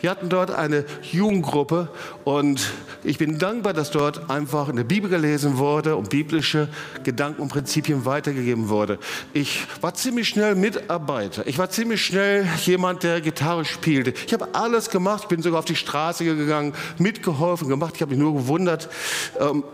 Wir 0.00 0.10
hatten 0.10 0.28
dort 0.28 0.52
eine 0.52 0.84
Jugendgruppe 1.02 1.88
und 2.24 2.70
ich 3.02 3.18
bin 3.18 3.38
dankbar, 3.38 3.72
dass 3.72 3.90
dort 3.90 4.30
einfach 4.30 4.68
in 4.68 4.76
der 4.76 4.84
Bibel 4.84 5.10
gelesen 5.10 5.58
wurde 5.58 5.96
und 5.96 6.10
biblische 6.10 6.68
Gedanken 7.02 7.42
und 7.42 7.48
Prinzipien 7.48 8.04
weitergegeben 8.04 8.68
wurde. 8.68 8.98
Ich 9.32 9.66
war 9.80 9.94
ziemlich 9.94 10.28
schnell 10.28 10.54
Mitarbeiter. 10.54 11.46
Ich 11.46 11.58
war 11.58 11.70
ziemlich 11.70 12.04
schnell 12.04 12.46
jemand, 12.64 13.02
der 13.02 13.20
Gitarre 13.20 13.64
spielte. 13.64 14.14
Ich 14.26 14.32
habe 14.32 14.54
alles 14.54 14.90
gemacht, 14.90 15.28
bin 15.28 15.42
sogar 15.42 15.58
auf 15.58 15.64
die 15.64 15.76
Straße 15.76 16.24
gegangen, 16.24 16.72
mitgeholfen, 16.98 17.68
gemacht. 17.68 17.94
Ich 17.96 18.02
habe 18.02 18.10
mich 18.12 18.20
nur 18.20 18.34
gewundert. 18.34 18.88
Ähm, 19.40 19.64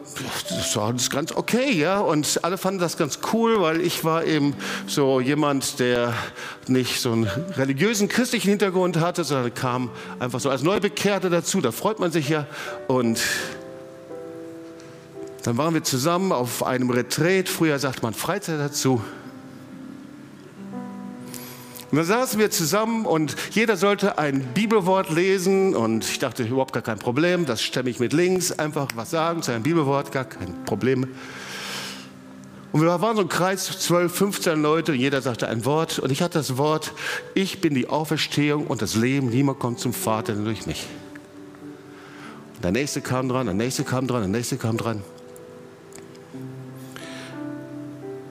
das 0.49 0.77
war 0.77 0.93
das 0.93 1.10
ganz 1.11 1.33
okay, 1.33 1.73
ja. 1.73 2.01
Und 2.01 2.41
alle 2.43 2.57
fanden 2.57 2.81
das 2.81 2.97
ganz 2.97 3.19
cool, 3.33 3.61
weil 3.61 3.81
ich 3.81 4.05
war 4.05 4.25
eben 4.25 4.55
so 4.87 5.21
jemand, 5.21 5.79
der 5.79 6.15
nicht 6.67 7.01
so 7.01 7.13
einen 7.13 7.27
religiösen 7.57 8.09
christlichen 8.09 8.49
Hintergrund 8.49 8.99
hatte, 8.99 9.25
sondern 9.25 9.53
kam 9.53 9.91
einfach 10.19 10.41
so 10.41 10.49
als 10.49 10.63
Neubekehrter 10.63 11.29
dazu. 11.29 11.61
Da 11.61 11.73
freut 11.73 11.99
man 11.99 12.11
sich 12.13 12.29
ja. 12.29 12.47
Und 12.89 13.21
dann 15.43 15.59
waren 15.59 15.75
wir 15.75 15.83
zusammen 15.83 16.33
auf 16.33 16.65
einem 16.65 16.91
Retreat. 16.91 17.49
Früher 17.49 17.79
sagt 17.79 18.03
man 18.03 18.15
Freizeit 18.15 18.61
dazu. 18.61 19.03
Und 21.91 21.97
dann 21.97 22.07
saßen 22.07 22.39
wir 22.39 22.51
zusammen 22.51 23.05
und 23.05 23.35
jeder 23.51 23.77
sollte 23.77 24.17
ein 24.17 24.43
Bibelwort 24.55 25.11
lesen 25.11 25.75
und 25.75 26.05
ich 26.05 26.21
dachte, 26.21 26.45
überhaupt 26.45 26.73
gar 26.73 26.85
kein 26.85 27.01
Problem, 27.01 27.47
das 27.47 27.63
stemme 27.63 27.91
ich 27.91 27.99
mit 27.99 28.13
links, 28.13 28.53
einfach 28.53 28.87
was 28.95 29.11
sagen 29.11 29.43
zu 29.43 29.51
einem 29.51 29.65
Bibelwort, 29.65 30.13
gar 30.13 30.25
kein 30.25 30.65
Problem. 30.65 31.09
Und 32.71 32.83
wir 32.83 33.01
waren 33.01 33.17
so 33.17 33.23
ein 33.23 33.29
Kreis, 33.29 33.65
12, 33.65 34.15
15 34.15 34.63
Leute 34.63 34.93
und 34.93 34.99
jeder 34.99 35.21
sagte 35.21 35.49
ein 35.49 35.65
Wort 35.65 35.99
und 35.99 36.13
ich 36.13 36.23
hatte 36.23 36.39
das 36.39 36.57
Wort, 36.57 36.93
ich 37.35 37.61
bin 37.61 37.75
die 37.75 37.89
Auferstehung 37.89 38.69
und 38.69 38.83
das 38.83 38.95
Leben, 38.95 39.29
niemand 39.29 39.59
kommt 39.59 39.81
zum 39.81 39.93
Vater 39.93 40.35
durch 40.35 40.67
mich. 40.67 40.87
Und 42.55 42.63
der 42.63 42.71
nächste 42.71 43.01
kam 43.01 43.29
dran, 43.29 43.47
der 43.47 43.55
nächste 43.57 43.83
kam 43.83 44.07
dran, 44.07 44.21
der 44.21 44.29
nächste 44.29 44.59
kam 44.59 44.77
dran. 44.77 45.03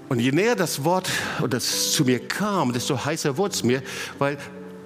Und 0.10 0.20
je 0.20 0.32
näher 0.32 0.56
das 0.56 0.84
Wort 0.84 1.08
und 1.40 1.54
das 1.54 1.92
zu 1.92 2.04
mir 2.04 2.20
kam, 2.20 2.74
desto 2.74 3.06
heißer 3.06 3.38
wurde 3.38 3.54
es 3.54 3.64
mir, 3.64 3.84
weil 4.18 4.38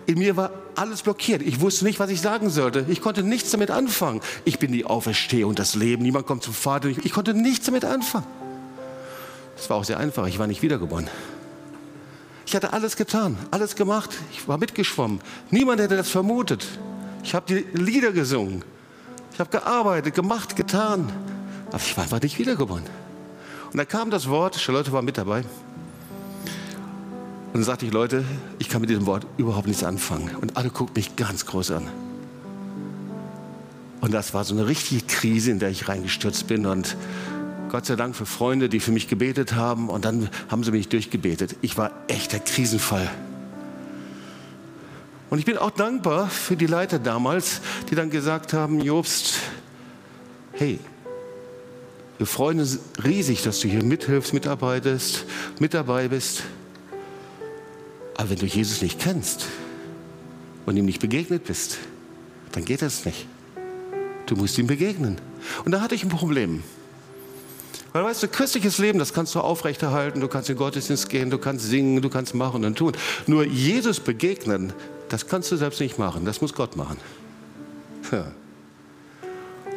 in 0.06 0.20
mir 0.20 0.36
war 0.36 0.52
alles 0.76 1.02
blockiert. 1.02 1.42
Ich 1.42 1.62
wusste 1.62 1.86
nicht, 1.86 2.00
was 2.00 2.10
ich 2.10 2.20
sagen 2.20 2.50
sollte. 2.50 2.86
Ich 2.90 3.02
konnte 3.02 3.24
nichts 3.24 3.52
damit 3.52 3.72
anfangen. 3.72 4.20
Ich 4.44 4.60
bin 4.60 4.74
die 4.74 4.86
Auferstehung, 4.86 5.56
das 5.56 5.76
Leben. 5.76 6.04
Niemand 6.04 6.26
kommt 6.26 6.44
zum 6.44 6.54
Vater. 6.54 6.90
Ich 6.90 7.14
konnte 7.14 7.34
nichts 7.34 7.66
damit 7.66 7.86
anfangen. 7.86 8.28
Das 9.56 9.70
war 9.70 9.78
auch 9.78 9.86
sehr 9.86 9.98
einfach. 9.98 10.28
Ich 10.28 10.40
war 10.40 10.48
nicht 10.48 10.62
wiedergeboren. 10.62 11.10
Ich 12.46 12.54
hatte 12.54 12.74
alles 12.74 12.98
getan, 12.98 13.38
alles 13.52 13.76
gemacht. 13.76 14.10
Ich 14.34 14.48
war 14.48 14.58
mitgeschwommen. 14.58 15.22
Niemand 15.50 15.80
hätte 15.80 15.96
das 15.96 16.10
vermutet. 16.10 16.68
Ich 17.24 17.34
habe 17.34 17.46
die 17.48 17.66
Lieder 17.80 18.12
gesungen. 18.12 18.66
Ich 19.32 19.40
habe 19.40 19.50
gearbeitet, 19.50 20.14
gemacht, 20.14 20.58
getan. 20.58 21.12
Aber 21.70 21.78
ich 21.78 21.96
war 21.96 22.04
einfach 22.04 22.22
nicht 22.22 22.38
wiedergeboren. 22.38 22.84
Und 23.74 23.80
da 23.80 23.86
kam 23.86 24.12
das 24.12 24.30
Wort, 24.30 24.56
Charlotte 24.56 24.92
war 24.92 25.02
mit 25.02 25.18
dabei. 25.18 25.40
Und 25.40 25.46
dann 27.56 27.64
sagte 27.64 27.88
ich, 27.88 27.92
Leute, 27.92 28.24
ich 28.60 28.70
kann 28.70 28.82
mit 28.82 28.92
diesem 28.92 29.08
Wort 29.08 29.26
überhaupt 29.38 29.66
nichts 29.66 29.84
anfangen. 29.84 30.30
Und 30.40 30.58
alle 30.58 30.70
guckten 30.70 30.94
mich 30.96 31.16
ganz 31.16 31.48
groß 31.48 31.72
an. 31.72 31.88
Und 34.00 34.14
das 34.14 34.36
war 34.36 34.44
so 34.44 34.54
eine 34.54 34.68
richtige 34.68 35.04
Krise, 35.08 35.50
in 35.50 35.58
der 35.58 35.70
ich 35.70 35.88
reingestürzt 35.88 36.46
bin. 36.46 36.68
Und 36.68 36.96
Gott 37.70 37.88
sei 37.88 37.96
Dank 37.96 38.16
für 38.16 38.28
Freunde, 38.28 38.70
die 38.70 38.80
für 38.80 38.92
mich 38.92 39.08
gebetet 39.08 39.56
haben. 39.56 39.90
Und 39.90 40.06
dann 40.06 40.30
haben 40.50 40.64
sie 40.64 40.70
mich 40.70 40.90
durchgebetet. 40.90 41.56
Ich 41.62 41.76
war 41.76 41.90
echt 42.08 42.32
der 42.32 42.42
Krisenfall. 42.42 43.10
Und 45.32 45.40
ich 45.40 45.46
bin 45.46 45.58
auch 45.58 45.72
dankbar 45.72 46.30
für 46.30 46.56
die 46.56 46.68
Leiter 46.68 47.00
damals, 47.00 47.62
die 47.90 47.96
dann 47.96 48.12
gesagt 48.12 48.54
haben, 48.54 48.82
Jobst, 48.82 49.40
hey, 50.52 50.80
wir 52.18 52.28
freuen 52.28 52.60
uns 52.60 52.80
riesig, 53.04 53.42
dass 53.44 53.60
du 53.60 53.68
hier 53.68 53.84
mithilfst, 53.84 54.34
mitarbeitest, 54.34 55.26
mit 55.60 55.74
dabei 55.74 56.08
bist. 56.08 56.44
Aber 58.16 58.30
wenn 58.30 58.38
du 58.38 58.46
Jesus 58.46 58.82
nicht 58.82 59.00
kennst 59.00 59.48
und 60.66 60.78
ihm 60.78 60.86
nicht 60.86 61.00
begegnet 61.00 61.46
bist, 61.46 61.80
dann 62.52 62.66
geht 62.66 62.82
das 62.82 63.06
nicht. 63.06 63.26
Du 64.28 64.36
musst 64.36 64.58
ihm 64.58 64.68
begegnen. 64.68 65.18
Und 65.66 65.72
da 65.72 65.82
hatte 65.82 65.96
ich 65.96 66.04
ein 66.04 66.10
Problem. 66.10 66.64
Weil 67.92 68.04
weißt 68.04 68.24
du, 68.24 68.28
christliches 68.28 68.78
Leben, 68.78 68.98
das 68.98 69.14
kannst 69.14 69.36
du 69.36 69.40
aufrechterhalten, 69.40 70.20
du 70.20 70.28
kannst 70.28 70.50
in 70.50 70.56
Gottesdienst 70.56 71.10
gehen, 71.10 71.30
du 71.30 71.38
kannst 71.38 71.66
singen, 71.66 72.02
du 72.02 72.10
kannst 72.10 72.34
machen 72.34 72.66
und 72.66 72.78
tun. 72.78 72.94
Nur 73.28 73.46
Jesus 73.46 74.00
begegnen, 74.00 74.74
das 75.10 75.28
kannst 75.28 75.52
du 75.52 75.58
selbst 75.58 75.80
nicht 75.80 76.00
machen, 76.00 76.26
das 76.26 76.42
muss 76.42 76.54
Gott 76.54 76.76
machen. 76.76 76.98
Ja. 78.12 78.32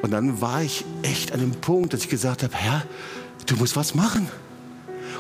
Und 0.03 0.11
dann 0.11 0.41
war 0.41 0.63
ich 0.63 0.85
echt 1.03 1.33
an 1.33 1.41
dem 1.41 1.53
Punkt, 1.53 1.93
dass 1.93 2.03
ich 2.03 2.09
gesagt 2.09 2.43
habe, 2.43 2.55
Herr, 2.55 2.85
du 3.47 3.57
musst 3.57 3.77
was 3.77 3.95
machen. 3.95 4.29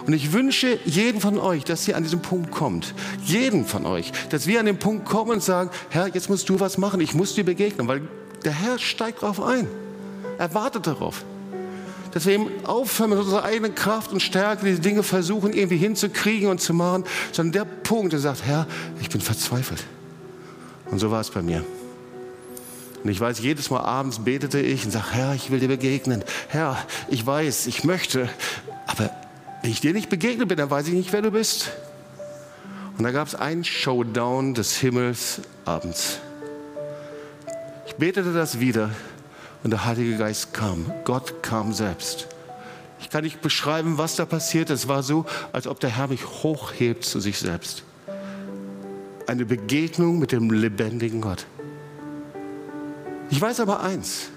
Und 0.07 0.12
ich 0.12 0.33
wünsche 0.33 0.79
jeden 0.85 1.21
von 1.21 1.39
euch, 1.39 1.65
dass 1.65 1.87
ihr 1.89 1.97
an 1.97 2.05
diesem 2.05 2.23
Punkt 2.23 2.53
kommt. 2.53 2.95
Jeden 3.25 3.67
von 3.67 3.87
euch, 3.87 4.12
dass 4.31 4.47
wir 4.47 4.61
an 4.61 4.67
den 4.67 4.79
Punkt 4.79 5.05
kommen 5.05 5.33
und 5.33 5.43
sagen, 5.43 5.71
Herr, 5.91 6.09
jetzt 6.09 6.31
musst 6.31 6.49
du 6.49 6.61
was 6.61 6.79
machen, 6.79 7.01
ich 7.01 7.15
muss 7.15 7.35
dir 7.35 7.45
begegnen, 7.45 7.89
weil 7.89 8.03
der 8.45 8.53
Herr 8.53 8.79
steigt 8.79 9.23
darauf 9.23 9.43
ein. 9.43 9.67
Er 10.39 10.55
wartet 10.55 10.87
darauf. 10.87 11.25
Dass 12.12 12.25
wir 12.25 12.35
eben 12.35 12.49
aufhören 12.65 13.11
mit 13.11 13.19
unserer 13.19 13.45
eigenen 13.45 13.75
Kraft 13.75 14.12
und 14.12 14.21
Stärke, 14.21 14.65
diese 14.65 14.81
Dinge 14.81 15.03
versuchen 15.03 15.53
irgendwie 15.53 15.77
hinzukriegen 15.77 16.49
und 16.49 16.61
zu 16.61 16.73
machen, 16.73 17.05
sondern 17.33 17.53
der 17.53 17.65
Punkt, 17.65 18.12
der 18.12 18.21
sagt, 18.21 18.45
Herr, 18.45 18.67
ich 19.01 19.11
bin 19.11 19.21
verzweifelt. 19.21 19.85
Und 20.91 21.01
so 21.01 21.11
war 21.11 21.21
es 21.21 21.31
bei 21.31 21.43
mir. 21.43 21.65
Und 23.07 23.12
ich 23.12 23.21
weiß, 23.21 23.38
jedes 23.38 23.71
Mal 23.71 23.83
abends 23.83 24.25
betete 24.25 24.59
ich 24.59 24.85
und 24.85 24.90
sage, 24.90 25.12
Herr, 25.12 25.33
ich 25.33 25.53
will 25.53 25.61
dir 25.61 25.69
begegnen. 25.69 26.25
Herr, 26.49 26.77
ich 27.07 27.25
weiß, 27.25 27.69
ich 27.69 27.85
möchte, 27.85 28.29
aber 28.88 29.11
wenn 29.62 29.71
ich 29.71 29.81
dir 29.81 29.92
nicht 29.92 30.09
begegnet 30.09 30.49
bin, 30.49 30.57
dann 30.57 30.71
weiß 30.71 30.88
ich 30.88 30.95
nicht, 30.95 31.12
wer 31.12 31.23
du 31.23 31.31
bist. 31.31 31.71
Und 32.99 33.05
da 33.05 33.12
gab 33.12 33.29
es 33.29 33.37
einen 33.37 33.62
Showdown 33.62 34.55
des 34.55 34.79
Himmels 34.79 35.40
abends. 35.64 36.19
Ich 37.87 37.95
betete 37.95 38.33
das 38.33 38.59
wieder 38.59 38.90
und 39.62 39.71
der 39.71 39.85
Heilige 39.85 40.16
Geist 40.16 40.53
kam. 40.53 40.92
Gott 41.05 41.45
kam 41.45 41.73
selbst. 41.73 42.27
Ich 42.99 43.09
kann 43.09 43.23
nicht 43.23 43.40
beschreiben, 43.40 43.99
was 43.99 44.16
da 44.16 44.25
passiert. 44.25 44.69
Es 44.71 44.88
war 44.88 45.05
so, 45.05 45.27
als 45.53 45.69
ob 45.69 45.79
der 45.79 45.90
Herr 45.90 46.09
mich 46.09 46.27
hochhebt 46.27 47.05
zu 47.05 47.21
sich 47.21 47.38
selbst. 47.38 47.85
Eine 49.29 49.45
Begegnung 49.45 50.19
mit 50.19 50.33
dem 50.33 50.51
lebendigen 50.51 51.21
Gott. 51.21 51.47
Ich 53.31 53.41
weiß 53.41 53.61
aber 53.61 53.81
eins. 53.81 54.29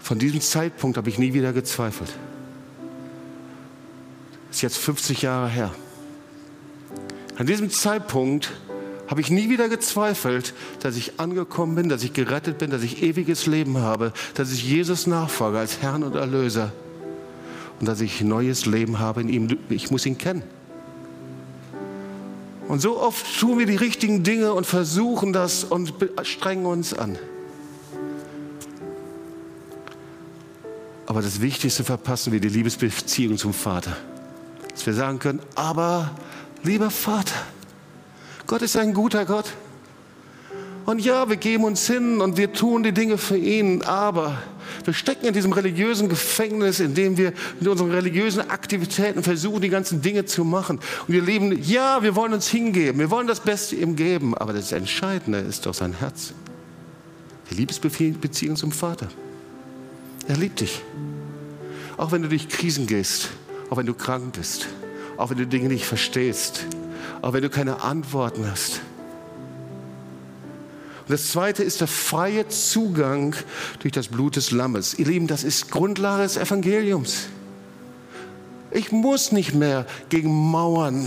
Von 0.00 0.18
diesem 0.18 0.40
Zeitpunkt 0.40 0.96
habe 0.96 1.08
ich 1.08 1.18
nie 1.18 1.34
wieder 1.34 1.52
gezweifelt. 1.52 2.14
Ist 4.50 4.62
jetzt 4.62 4.78
50 4.78 5.22
Jahre 5.22 5.48
her. 5.48 5.74
An 7.36 7.46
diesem 7.46 7.70
Zeitpunkt 7.70 8.52
habe 9.08 9.20
ich 9.20 9.30
nie 9.30 9.50
wieder 9.50 9.68
gezweifelt, 9.68 10.54
dass 10.80 10.96
ich 10.96 11.20
angekommen 11.20 11.74
bin, 11.74 11.88
dass 11.88 12.02
ich 12.02 12.12
gerettet 12.12 12.58
bin, 12.58 12.70
dass 12.70 12.82
ich 12.82 13.02
ewiges 13.02 13.46
Leben 13.46 13.78
habe, 13.78 14.12
dass 14.34 14.52
ich 14.52 14.64
Jesus 14.64 15.06
nachfolge 15.06 15.58
als 15.58 15.82
Herrn 15.82 16.02
und 16.02 16.14
Erlöser 16.14 16.72
und 17.78 17.86
dass 17.86 18.00
ich 18.00 18.22
neues 18.22 18.66
Leben 18.66 18.98
habe 18.98 19.20
in 19.20 19.28
ihm. 19.28 19.58
Ich 19.68 19.90
muss 19.90 20.06
ihn 20.06 20.18
kennen. 20.18 20.42
Und 22.68 22.80
so 22.80 23.00
oft 23.00 23.38
tun 23.38 23.58
wir 23.58 23.66
die 23.66 23.76
richtigen 23.76 24.22
Dinge 24.22 24.52
und 24.52 24.66
versuchen 24.66 25.32
das 25.32 25.64
und 25.64 25.94
strengen 26.22 26.66
uns 26.66 26.92
an. 26.94 27.18
Aber 31.06 31.22
das 31.22 31.40
Wichtigste 31.40 31.84
verpassen 31.84 32.32
wir, 32.32 32.40
die 32.40 32.48
Liebesbeziehung 32.48 33.38
zum 33.38 33.52
Vater. 33.52 33.96
Dass 34.70 34.84
wir 34.84 34.94
sagen 34.94 35.20
können, 35.20 35.40
aber 35.54 36.10
lieber 36.64 36.90
Vater, 36.90 37.36
Gott 38.46 38.62
ist 38.62 38.76
ein 38.76 38.92
guter 38.92 39.24
Gott. 39.24 39.52
Und 40.84 41.00
ja, 41.00 41.28
wir 41.28 41.36
geben 41.36 41.64
uns 41.64 41.86
hin 41.86 42.20
und 42.20 42.36
wir 42.36 42.52
tun 42.52 42.82
die 42.82 42.92
Dinge 42.92 43.18
für 43.18 43.36
ihn, 43.36 43.82
aber 43.82 44.38
wir 44.84 44.94
stecken 44.94 45.26
in 45.26 45.34
diesem 45.34 45.52
religiösen 45.52 46.08
Gefängnis, 46.08 46.80
in 46.80 46.94
dem 46.94 47.16
wir 47.16 47.32
mit 47.58 47.68
unseren 47.68 47.90
religiösen 47.90 48.50
Aktivitäten 48.50 49.22
versuchen, 49.22 49.60
die 49.60 49.68
ganzen 49.68 50.02
Dinge 50.02 50.24
zu 50.24 50.44
machen. 50.44 50.78
Und 51.06 51.14
wir 51.14 51.22
leben, 51.22 51.62
ja, 51.62 52.02
wir 52.02 52.16
wollen 52.16 52.32
uns 52.32 52.48
hingeben, 52.48 52.98
wir 52.98 53.10
wollen 53.10 53.26
das 53.26 53.40
Beste 53.40 53.76
ihm 53.76 53.96
geben, 53.96 54.36
aber 54.36 54.52
das 54.52 54.72
Entscheidende 54.72 55.38
ist 55.38 55.66
doch 55.66 55.74
sein 55.74 55.94
Herz. 55.94 56.32
Die 57.50 57.54
Liebesbeziehung 57.54 58.56
zum 58.56 58.72
Vater. 58.72 59.08
Er 60.28 60.36
liebt 60.36 60.60
dich. 60.60 60.82
Auch 61.96 62.12
wenn 62.12 62.22
du 62.22 62.28
durch 62.28 62.48
Krisen 62.48 62.86
gehst, 62.86 63.30
auch 63.70 63.76
wenn 63.76 63.86
du 63.86 63.94
krank 63.94 64.34
bist, 64.36 64.66
auch 65.16 65.30
wenn 65.30 65.38
du 65.38 65.46
Dinge 65.46 65.68
nicht 65.68 65.86
verstehst, 65.86 66.66
auch 67.22 67.32
wenn 67.32 67.42
du 67.42 67.50
keine 67.50 67.82
Antworten 67.82 68.50
hast. 68.50 68.80
Und 71.06 71.12
das 71.12 71.28
zweite 71.28 71.62
ist 71.62 71.80
der 71.80 71.86
freie 71.86 72.48
Zugang 72.48 73.36
durch 73.78 73.92
das 73.92 74.08
Blut 74.08 74.34
des 74.34 74.50
Lammes. 74.50 74.94
Ihr 74.94 75.06
Lieben, 75.06 75.28
das 75.28 75.44
ist 75.44 75.70
Grundlage 75.70 76.24
des 76.24 76.36
Evangeliums. 76.36 77.28
Ich 78.72 78.90
muss 78.90 79.30
nicht 79.30 79.54
mehr 79.54 79.86
gegen 80.08 80.34
Mauern, 80.50 81.06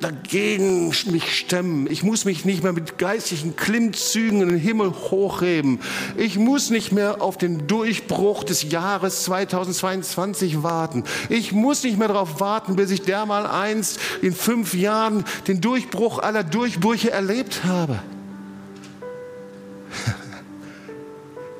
dagegen 0.00 0.88
mich 1.10 1.36
stemmen. 1.36 1.88
Ich 1.90 2.02
muss 2.02 2.24
mich 2.24 2.46
nicht 2.46 2.62
mehr 2.62 2.72
mit 2.72 2.96
geistlichen 2.96 3.54
Klimmzügen 3.54 4.40
in 4.40 4.48
den 4.48 4.58
Himmel 4.58 4.92
hochheben. 4.92 5.80
Ich 6.16 6.38
muss 6.38 6.70
nicht 6.70 6.90
mehr 6.90 7.20
auf 7.20 7.36
den 7.36 7.66
Durchbruch 7.66 8.44
des 8.44 8.62
Jahres 8.62 9.24
2022 9.24 10.62
warten. 10.62 11.04
Ich 11.28 11.52
muss 11.52 11.84
nicht 11.84 11.98
mehr 11.98 12.08
darauf 12.08 12.40
warten, 12.40 12.76
bis 12.76 12.90
ich 12.90 13.02
dermal 13.02 13.46
einst 13.46 14.00
in 14.22 14.32
fünf 14.32 14.72
Jahren 14.72 15.24
den 15.48 15.60
Durchbruch 15.60 16.18
aller 16.18 16.44
Durchbrüche 16.44 17.10
erlebt 17.10 17.64
habe. 17.64 18.00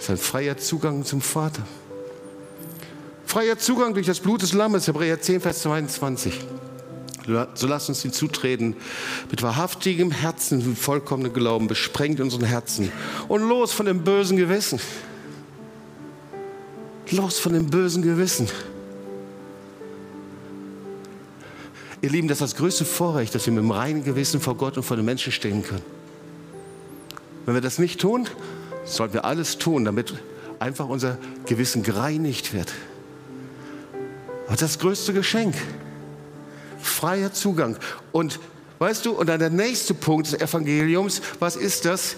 Das 0.00 0.08
ist 0.08 0.10
ein 0.12 0.16
freier 0.16 0.56
Zugang 0.56 1.04
zum 1.04 1.20
Vater. 1.20 1.62
Freier 3.26 3.58
Zugang 3.58 3.92
durch 3.92 4.06
das 4.06 4.18
Blut 4.18 4.40
des 4.40 4.54
Lammes, 4.54 4.86
Hebräer 4.86 5.20
10, 5.20 5.42
Vers 5.42 5.60
22. 5.60 6.40
So 7.54 7.66
lasst 7.66 7.90
uns 7.90 8.00
hinzutreten 8.00 8.76
mit 9.30 9.42
wahrhaftigem 9.42 10.10
Herzen, 10.10 10.66
mit 10.66 10.78
vollkommenem 10.78 11.34
Glauben, 11.34 11.66
besprengt 11.68 12.18
unseren 12.18 12.44
Herzen 12.44 12.90
und 13.28 13.46
los 13.46 13.72
von 13.72 13.84
dem 13.84 14.02
bösen 14.02 14.38
Gewissen. 14.38 14.80
Los 17.10 17.38
von 17.38 17.52
dem 17.52 17.66
bösen 17.66 18.00
Gewissen. 18.00 18.48
Ihr 22.00 22.08
Lieben, 22.08 22.26
das 22.26 22.40
ist 22.40 22.52
das 22.52 22.56
größte 22.56 22.86
Vorrecht, 22.86 23.34
dass 23.34 23.44
wir 23.44 23.52
mit 23.52 23.62
dem 23.62 23.70
reinen 23.70 24.02
Gewissen 24.02 24.40
vor 24.40 24.56
Gott 24.56 24.78
und 24.78 24.82
vor 24.82 24.96
den 24.96 25.04
Menschen 25.04 25.30
stehen 25.30 25.62
können. 25.62 25.84
Wenn 27.44 27.52
wir 27.52 27.60
das 27.60 27.78
nicht 27.78 28.00
tun, 28.00 28.26
sollten 28.84 29.14
wir 29.14 29.24
alles 29.24 29.58
tun, 29.58 29.84
damit 29.84 30.14
einfach 30.58 30.88
unser 30.88 31.18
Gewissen 31.46 31.82
gereinigt 31.82 32.52
wird. 32.52 32.72
Aber 34.46 34.56
das 34.56 34.78
größte 34.78 35.12
Geschenk 35.12 35.54
freier 36.80 37.32
Zugang. 37.32 37.76
Und 38.12 38.40
weißt 38.78 39.06
du, 39.06 39.12
und 39.12 39.28
dann 39.28 39.38
der 39.38 39.50
nächste 39.50 39.94
Punkt 39.94 40.32
des 40.32 40.40
Evangeliums, 40.40 41.22
was 41.38 41.56
ist 41.56 41.84
das? 41.84 42.16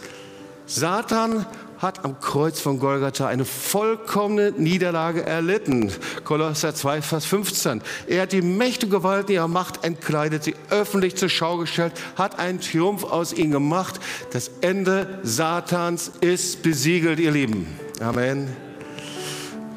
Satan 0.66 1.46
hat 1.82 2.04
am 2.04 2.20
Kreuz 2.20 2.60
von 2.60 2.78
Golgatha 2.78 3.26
eine 3.26 3.44
vollkommene 3.44 4.52
Niederlage 4.52 5.26
erlitten. 5.26 5.92
Kolosser 6.24 6.74
2, 6.74 7.02
Vers 7.02 7.26
15. 7.26 7.82
Er 8.06 8.22
hat 8.22 8.32
die 8.32 8.40
Mächte 8.40 8.88
Gewalt 8.88 9.28
ihrer 9.28 9.48
Macht 9.48 9.84
entkleidet, 9.84 10.44
sie 10.44 10.54
öffentlich 10.70 11.16
zur 11.16 11.28
Schau 11.28 11.58
gestellt, 11.58 11.92
hat 12.16 12.38
einen 12.38 12.60
Triumph 12.60 13.04
aus 13.04 13.32
ihnen 13.32 13.50
gemacht. 13.50 14.00
Das 14.30 14.50
Ende 14.60 15.18
Satans 15.22 16.12
ist 16.20 16.62
besiegelt, 16.62 17.18
ihr 17.18 17.32
Lieben. 17.32 17.66
Amen. 18.00 18.48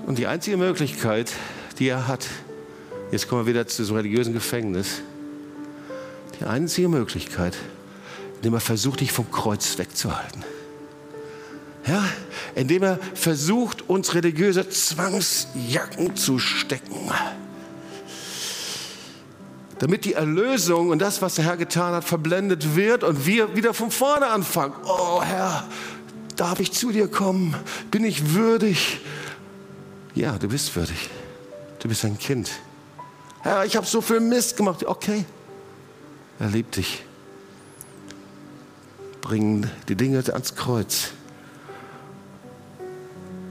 Und 0.05 0.19
die 0.19 0.27
einzige 0.27 0.55
Möglichkeit, 0.55 1.31
die 1.79 1.87
er 1.89 2.07
hat, 2.07 2.25
Jetzt 3.11 3.27
kommen 3.27 3.45
wir 3.45 3.53
wieder 3.53 3.67
zu 3.67 3.83
einem 3.83 3.95
religiösen 3.95 4.33
Gefängnis. 4.33 5.01
Die 6.39 6.45
einzige 6.45 6.89
Möglichkeit, 6.89 7.55
indem 8.37 8.55
er 8.55 8.59
versucht, 8.59 8.99
dich 8.99 9.11
vom 9.11 9.31
Kreuz 9.31 9.77
wegzuhalten. 9.77 10.43
Ja, 11.87 12.03
indem 12.55 12.83
er 12.83 12.99
versucht, 13.13 13.87
uns 13.89 14.15
religiöse 14.15 14.67
Zwangsjacken 14.67 16.15
zu 16.15 16.39
stecken. 16.39 17.11
Damit 19.79 20.05
die 20.05 20.13
Erlösung 20.13 20.89
und 20.89 20.99
das, 20.99 21.21
was 21.21 21.35
der 21.35 21.45
Herr 21.45 21.57
getan 21.57 21.93
hat, 21.93 22.03
verblendet 22.03 22.75
wird 22.75 23.03
und 23.03 23.25
wir 23.25 23.55
wieder 23.55 23.73
von 23.73 23.91
vorne 23.91 24.27
anfangen. 24.27 24.73
Oh 24.85 25.21
Herr, 25.21 25.67
darf 26.35 26.59
ich 26.59 26.71
zu 26.71 26.91
dir 26.91 27.07
kommen? 27.07 27.55
Bin 27.91 28.03
ich 28.03 28.33
würdig? 28.33 28.99
Ja, 30.15 30.37
du 30.37 30.47
bist 30.47 30.75
würdig. 30.75 31.09
Du 31.79 31.89
bist 31.89 32.03
ein 32.05 32.17
Kind. 32.17 32.49
Herr, 33.41 33.65
ich 33.65 33.75
habe 33.75 33.85
so 33.85 34.01
viel 34.01 34.21
Mist 34.21 34.57
gemacht. 34.57 34.83
Okay, 34.85 35.25
er 36.39 36.47
liebt 36.47 36.77
dich. 36.77 37.03
bringen 39.21 39.69
die 39.87 39.95
Dinge 39.95 40.23
ans 40.31 40.55
Kreuz. 40.55 41.11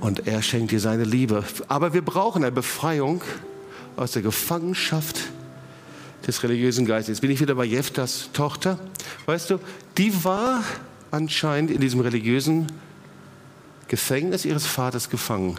Und 0.04 0.26
er 0.26 0.42
schenkt 0.42 0.70
dir 0.70 0.80
seine 0.80 1.04
Liebe. 1.04 1.44
Aber 1.66 1.94
wir 1.94 2.02
brauchen 2.02 2.44
eine 2.44 2.52
Befreiung 2.52 3.22
aus 3.96 4.12
der 4.12 4.20
Gefangenschaft 4.20 5.18
des 6.26 6.42
religiösen 6.42 6.84
Geistes. 6.84 7.08
Jetzt 7.08 7.20
bin 7.22 7.30
ich 7.30 7.40
wieder 7.40 7.54
bei 7.54 7.64
Jeftas 7.64 8.28
Tochter. 8.34 8.78
Weißt 9.24 9.48
du, 9.48 9.60
die 9.96 10.22
war 10.22 10.62
anscheinend 11.10 11.70
in 11.70 11.80
diesem 11.80 12.00
religiösen 12.00 12.66
Gefängnis 13.88 14.44
ihres 14.44 14.66
Vaters 14.66 15.08
gefangen. 15.08 15.56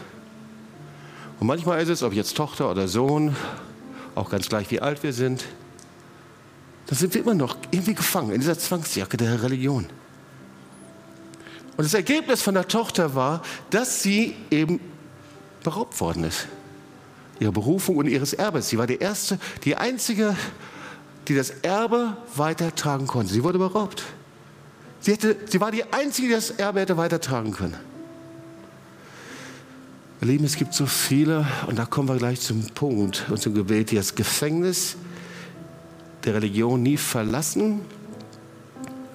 Und 1.39 1.47
manchmal 1.47 1.81
ist 1.81 1.89
es, 1.89 2.03
ob 2.03 2.13
jetzt 2.13 2.37
Tochter 2.37 2.69
oder 2.69 2.87
Sohn, 2.87 3.35
auch 4.13 4.29
ganz 4.29 4.47
gleich 4.47 4.69
wie 4.69 4.79
alt 4.79 5.01
wir 5.01 5.13
sind, 5.13 5.43
dann 6.85 6.99
sind 6.99 7.15
wir 7.15 7.21
immer 7.21 7.33
noch 7.33 7.57
irgendwie 7.71 7.95
gefangen 7.95 8.29
in 8.29 8.41
dieser 8.41 8.59
Zwangsjacke 8.59 9.17
der 9.17 9.41
Religion. 9.41 9.87
Und 11.77 11.83
das 11.83 11.93
Ergebnis 11.93 12.41
von 12.41 12.53
der 12.53 12.67
Tochter 12.67 13.15
war, 13.15 13.41
dass 13.69 14.01
sie 14.01 14.35
eben 14.49 14.79
beraubt 15.63 15.99
worden 15.99 16.23
ist. 16.23 16.47
Ihre 17.39 17.51
Berufung 17.51 17.97
und 17.97 18.07
ihres 18.07 18.33
Erbes. 18.33 18.69
Sie 18.69 18.77
war 18.77 18.87
die 18.87 18.97
erste, 18.97 19.39
die 19.65 19.75
einzige, 19.75 20.37
die 21.27 21.35
das 21.35 21.49
Erbe 21.49 22.15
weitertragen 22.35 23.07
konnte. 23.07 23.33
Sie 23.33 23.43
wurde 23.43 23.59
beraubt. 23.59 24.03
Sie, 25.01 25.11
hätte, 25.11 25.35
sie 25.47 25.59
war 25.59 25.71
die 25.71 25.83
einzige, 25.91 26.29
die 26.29 26.33
das 26.33 26.51
Erbe 26.51 26.79
hätte 26.79 26.97
weitertragen 26.97 27.51
können. 27.51 27.75
Ihr 30.21 30.27
Lieben, 30.27 30.45
es 30.45 30.55
gibt 30.55 30.73
so 30.73 30.85
viele, 30.85 31.45
und 31.67 31.77
da 31.77 31.85
kommen 31.85 32.07
wir 32.07 32.15
gleich 32.15 32.39
zum 32.39 32.69
Punkt 32.69 33.25
und 33.29 33.41
zum 33.41 33.53
Gebet, 33.53 33.91
die 33.91 33.95
das 33.97 34.15
Gefängnis 34.15 34.95
der 36.23 36.35
Religion 36.35 36.81
nie 36.81 36.97
verlassen 36.97 37.81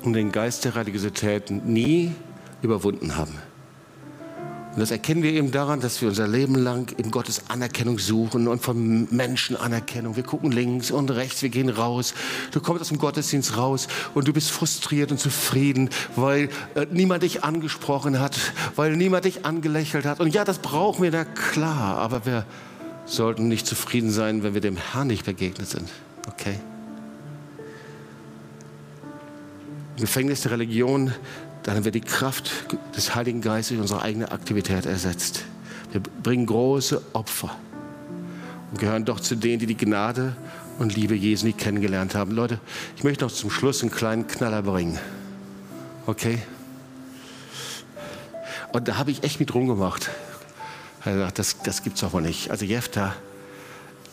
und 0.02 0.12
den 0.12 0.30
Geist 0.30 0.64
der 0.64 0.76
Religiosität 0.76 1.50
nie 1.50 2.14
überwunden 2.62 3.16
haben. 3.16 3.34
Und 4.72 4.78
das 4.78 4.92
erkennen 4.92 5.24
wir 5.24 5.32
eben 5.32 5.50
daran, 5.50 5.80
dass 5.80 6.00
wir 6.00 6.08
unser 6.08 6.28
Leben 6.28 6.54
lang 6.54 6.94
in 6.96 7.10
Gottes 7.10 7.42
Anerkennung 7.48 7.98
suchen 7.98 8.46
und 8.46 8.62
von 8.62 9.08
Menschen 9.10 9.56
Anerkennung. 9.56 10.14
Wir 10.14 10.22
gucken 10.22 10.52
links 10.52 10.92
und 10.92 11.10
rechts, 11.10 11.42
wir 11.42 11.48
gehen 11.48 11.68
raus. 11.68 12.14
Du 12.52 12.60
kommst 12.60 12.82
aus 12.82 12.88
dem 12.88 12.98
Gottesdienst 12.98 13.56
raus 13.56 13.88
und 14.14 14.28
du 14.28 14.32
bist 14.32 14.52
frustriert 14.52 15.10
und 15.10 15.18
zufrieden, 15.18 15.90
weil 16.14 16.50
äh, 16.76 16.86
niemand 16.92 17.24
dich 17.24 17.42
angesprochen 17.42 18.20
hat, 18.20 18.38
weil 18.76 18.96
niemand 18.96 19.24
dich 19.24 19.44
angelächelt 19.44 20.04
hat. 20.04 20.20
Und 20.20 20.32
ja, 20.34 20.44
das 20.44 20.60
brauchen 20.60 21.02
wir, 21.02 21.10
da 21.10 21.24
klar. 21.24 21.98
Aber 21.98 22.24
wir 22.24 22.46
sollten 23.06 23.48
nicht 23.48 23.66
zufrieden 23.66 24.12
sein, 24.12 24.44
wenn 24.44 24.54
wir 24.54 24.60
dem 24.60 24.76
Herrn 24.76 25.08
nicht 25.08 25.26
begegnet 25.26 25.68
sind. 25.68 25.88
Okay? 26.28 26.60
Im 29.96 30.02
Gefängnis 30.02 30.42
der 30.42 30.52
Religion 30.52 31.12
dann 31.62 31.84
wird 31.84 31.94
die 31.94 32.00
Kraft 32.00 32.50
des 32.96 33.14
Heiligen 33.14 33.40
Geistes 33.40 33.76
in 33.76 33.80
unsere 33.80 34.02
eigene 34.02 34.32
Aktivität 34.32 34.86
ersetzt. 34.86 35.44
Wir 35.92 36.00
bringen 36.00 36.46
große 36.46 37.02
Opfer 37.12 37.50
und 38.70 38.78
gehören 38.78 39.04
doch 39.04 39.20
zu 39.20 39.34
denen, 39.34 39.58
die 39.58 39.66
die 39.66 39.76
Gnade 39.76 40.36
und 40.78 40.94
Liebe 40.94 41.14
Jesu 41.14 41.46
nicht 41.46 41.58
kennengelernt 41.58 42.14
haben. 42.14 42.32
Leute, 42.32 42.58
ich 42.96 43.04
möchte 43.04 43.24
noch 43.24 43.32
zum 43.32 43.50
Schluss 43.50 43.82
einen 43.82 43.90
kleinen 43.90 44.26
Knaller 44.26 44.62
bringen. 44.62 44.98
Okay? 46.06 46.40
Und 48.72 48.88
da 48.88 48.96
habe 48.96 49.10
ich 49.10 49.22
echt 49.24 49.40
mit 49.40 49.52
rumgemacht. 49.54 50.10
Das, 51.34 51.56
das 51.62 51.82
gibt 51.82 51.96
es 51.96 52.04
aber 52.04 52.20
nicht. 52.20 52.50
Also 52.50 52.64
Jefta, 52.64 53.14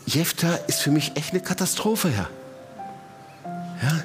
Jefta 0.05 0.55
ist 0.67 0.81
für 0.81 0.91
mich 0.91 1.15
echt 1.15 1.31
eine 1.31 1.41
Katastrophe, 1.41 2.09
Herr. 2.09 2.29
Ja? 3.83 4.03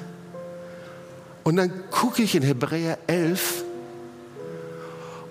Und 1.43 1.57
dann 1.57 1.89
gucke 1.91 2.21
ich 2.23 2.35
in 2.35 2.43
Hebräer 2.43 2.97
11 3.07 3.63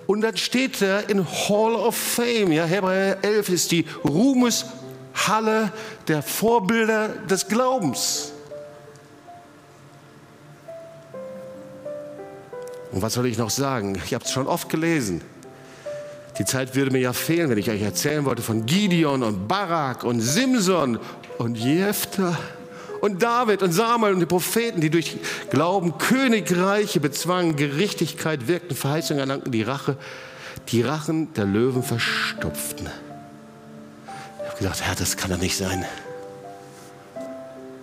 und 0.07 0.21
dann 0.21 0.37
steht 0.37 0.83
da 0.83 1.01
in 1.01 1.25
Hall 1.25 1.75
of 1.75 1.97
Fame, 1.97 2.53
ja, 2.53 2.65
Hebräer 2.65 3.19
11 3.23 3.49
ist 3.49 3.71
die 3.71 3.87
Ruhmeshalle 4.05 5.73
der 6.07 6.23
Vorbilder 6.23 7.09
des 7.09 7.49
Glaubens. 7.49 8.33
Und 12.91 13.01
was 13.01 13.15
soll 13.15 13.27
ich 13.27 13.39
noch 13.39 13.49
sagen? 13.49 13.99
Ich 14.05 14.13
habe 14.13 14.25
es 14.25 14.31
schon 14.31 14.47
oft 14.47 14.69
gelesen. 14.69 15.23
Die 16.39 16.45
Zeit 16.45 16.75
würde 16.75 16.91
mir 16.91 17.01
ja 17.01 17.15
fehlen, 17.15 17.49
wenn 17.49 17.59
ich 17.59 17.71
euch 17.71 17.81
erzählen 17.81 18.25
wollte 18.27 18.43
von 18.43 18.67
Gideon 18.67 19.23
und 19.23 19.49
Barak 19.49 20.05
und 20.05 20.21
Simson 20.21 20.99
und 21.39 21.57
Jephthah 21.57 22.37
und 23.03 23.21
David 23.21 23.65
und 23.65 23.73
Samuel 23.73 24.15
und 24.15 24.21
die 24.21 24.27
Propheten, 24.27 24.81
die 24.81 24.89
durch 24.89 25.17
Glauben 25.51 25.99
Königreiche 25.99 27.01
bezwangen, 27.01 27.57
Gerechtigkeit 27.57 28.47
wirkten, 28.47 28.77
Verheißungen 28.77 29.19
erlangten, 29.19 29.51
die 29.51 29.63
Rache, 29.63 29.97
die 30.69 30.83
Rachen 30.83 31.35
der 31.35 31.45
Löwen 31.45 31.83
verstopften. 31.83 32.89
Ich 34.39 34.49
habe 34.49 34.57
gedacht, 34.57 34.83
Herr, 34.83 34.95
das 34.95 35.17
kann 35.17 35.33
doch 35.33 35.39
nicht 35.39 35.57
sein. 35.57 35.85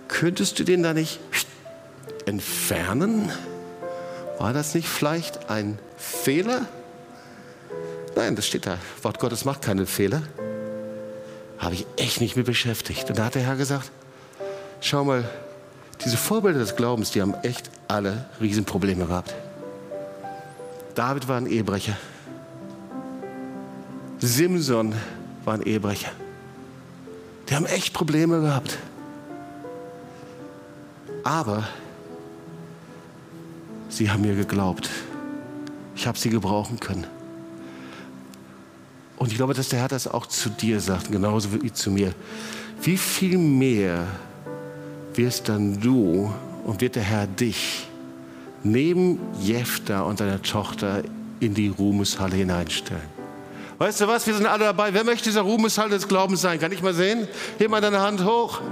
Könntest 0.08 0.58
du 0.58 0.64
den 0.64 0.82
da 0.82 0.94
nicht 0.94 1.20
entfernen? 2.24 3.30
War 4.38 4.54
das 4.54 4.74
nicht 4.74 4.88
vielleicht 4.88 5.50
ein 5.50 5.78
Fehler? 5.98 6.64
Nein, 8.16 8.36
das 8.36 8.46
steht 8.46 8.64
da. 8.64 8.78
Wort 9.02 9.18
Gottes 9.18 9.44
macht 9.44 9.60
keine 9.60 9.84
Fehler. 9.84 10.22
Habe 11.58 11.74
ich 11.74 11.86
echt 11.98 12.22
nicht 12.22 12.36
mit 12.36 12.46
beschäftigt. 12.46 13.10
Und 13.10 13.18
da 13.18 13.26
hat 13.26 13.34
der 13.34 13.42
Herr 13.42 13.56
gesagt, 13.56 13.90
Schau 14.80 15.04
mal, 15.04 15.28
diese 16.04 16.16
Vorbilder 16.16 16.60
des 16.60 16.74
Glaubens, 16.74 17.10
die 17.10 17.20
haben 17.20 17.34
echt 17.42 17.70
alle 17.88 18.24
Riesenprobleme 18.40 19.06
gehabt. 19.06 19.34
David 20.94 21.28
war 21.28 21.36
ein 21.36 21.46
Ehebrecher. 21.46 21.96
Simson 24.18 24.94
war 25.44 25.54
ein 25.54 25.62
Ehebrecher. 25.62 26.10
Die 27.48 27.54
haben 27.54 27.66
echt 27.66 27.92
Probleme 27.92 28.40
gehabt. 28.40 28.78
Aber 31.24 31.68
sie 33.88 34.10
haben 34.10 34.22
mir 34.22 34.34
geglaubt. 34.34 34.88
Ich 35.94 36.06
habe 36.06 36.18
sie 36.18 36.30
gebrauchen 36.30 36.80
können. 36.80 37.06
Und 39.16 39.30
ich 39.30 39.36
glaube, 39.36 39.52
dass 39.52 39.68
der 39.68 39.80
Herr 39.80 39.88
das 39.88 40.06
auch 40.06 40.26
zu 40.26 40.48
dir 40.48 40.80
sagt, 40.80 41.12
genauso 41.12 41.62
wie 41.62 41.72
zu 41.72 41.90
mir. 41.90 42.14
Wie 42.80 42.96
viel 42.96 43.36
mehr 43.36 44.06
wirst 45.20 45.50
dann 45.50 45.78
du 45.78 46.32
und 46.64 46.80
wird 46.80 46.96
der 46.96 47.02
Herr 47.02 47.26
dich 47.26 47.86
neben 48.62 49.20
Jefta 49.38 50.00
und 50.00 50.18
deiner 50.18 50.40
Tochter 50.40 51.02
in 51.40 51.52
die 51.52 51.68
Ruhmeshalle 51.68 52.36
hineinstellen. 52.36 53.20
Weißt 53.76 54.00
du 54.00 54.08
was, 54.08 54.26
wir 54.26 54.32
sind 54.32 54.46
alle 54.46 54.64
dabei. 54.64 54.94
Wer 54.94 55.04
möchte 55.04 55.24
dieser 55.24 55.42
Ruhmeshalle 55.42 55.90
des 55.90 56.08
Glaubens 56.08 56.40
sein? 56.40 56.58
Kann 56.58 56.72
ich 56.72 56.82
mal 56.82 56.94
sehen? 56.94 57.28
Heb 57.58 57.70
mal 57.70 57.82
deine 57.82 58.00
Hand 58.00 58.24
hoch. 58.24 58.62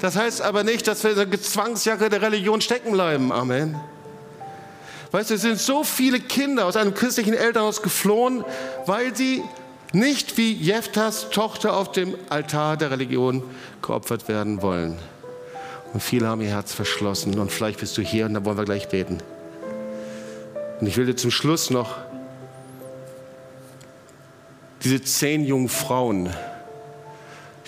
Das 0.00 0.16
heißt 0.16 0.40
aber 0.40 0.64
nicht, 0.64 0.88
dass 0.88 1.04
wir 1.04 1.10
in 1.10 1.30
der 1.30 1.40
Zwangsjacke 1.42 2.08
der 2.08 2.22
Religion 2.22 2.62
stecken 2.62 2.92
bleiben. 2.92 3.30
Amen. 3.30 3.78
Weißt 5.10 5.28
du, 5.28 5.34
es 5.34 5.42
sind 5.42 5.58
so 5.58 5.84
viele 5.84 6.20
Kinder 6.20 6.64
aus 6.64 6.76
einem 6.76 6.94
christlichen 6.94 7.34
Elternhaus 7.34 7.82
geflohen, 7.82 8.44
weil 8.86 9.14
sie 9.14 9.42
nicht 9.92 10.38
wie 10.38 10.54
Jeftas 10.54 11.28
Tochter 11.28 11.76
auf 11.76 11.92
dem 11.92 12.14
Altar 12.30 12.78
der 12.78 12.90
Religion 12.90 13.42
geopfert 13.82 14.26
werden 14.26 14.62
wollen. 14.62 14.98
Und 15.94 16.02
viele 16.02 16.26
haben 16.26 16.42
ihr 16.42 16.50
Herz 16.50 16.74
verschlossen. 16.74 17.38
Und 17.38 17.52
vielleicht 17.52 17.80
bist 17.80 17.96
du 17.96 18.02
hier 18.02 18.26
und 18.26 18.34
da 18.34 18.44
wollen 18.44 18.58
wir 18.58 18.64
gleich 18.64 18.88
beten. 18.88 19.18
Und 20.80 20.86
ich 20.88 20.96
will 20.96 21.06
dir 21.06 21.16
zum 21.16 21.30
Schluss 21.30 21.70
noch 21.70 21.96
diese 24.82 25.00
zehn 25.00 25.44
jungen 25.44 25.68
Frauen, 25.68 26.28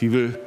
die 0.00 0.08
Bibel 0.08 0.38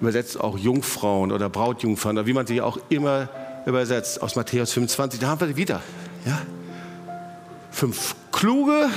übersetzt 0.00 0.40
auch 0.40 0.58
Jungfrauen 0.58 1.30
oder 1.30 1.48
Brautjungfern 1.48 2.18
oder 2.18 2.26
wie 2.26 2.32
man 2.32 2.46
sie 2.46 2.60
auch 2.60 2.78
immer 2.88 3.28
übersetzt, 3.66 4.22
aus 4.22 4.34
Matthäus 4.34 4.72
25, 4.72 5.20
da 5.20 5.28
haben 5.28 5.40
wir 5.40 5.56
wieder. 5.56 5.82
Ja? 6.24 6.40
Fünf 7.70 8.14
kluge 8.32 8.88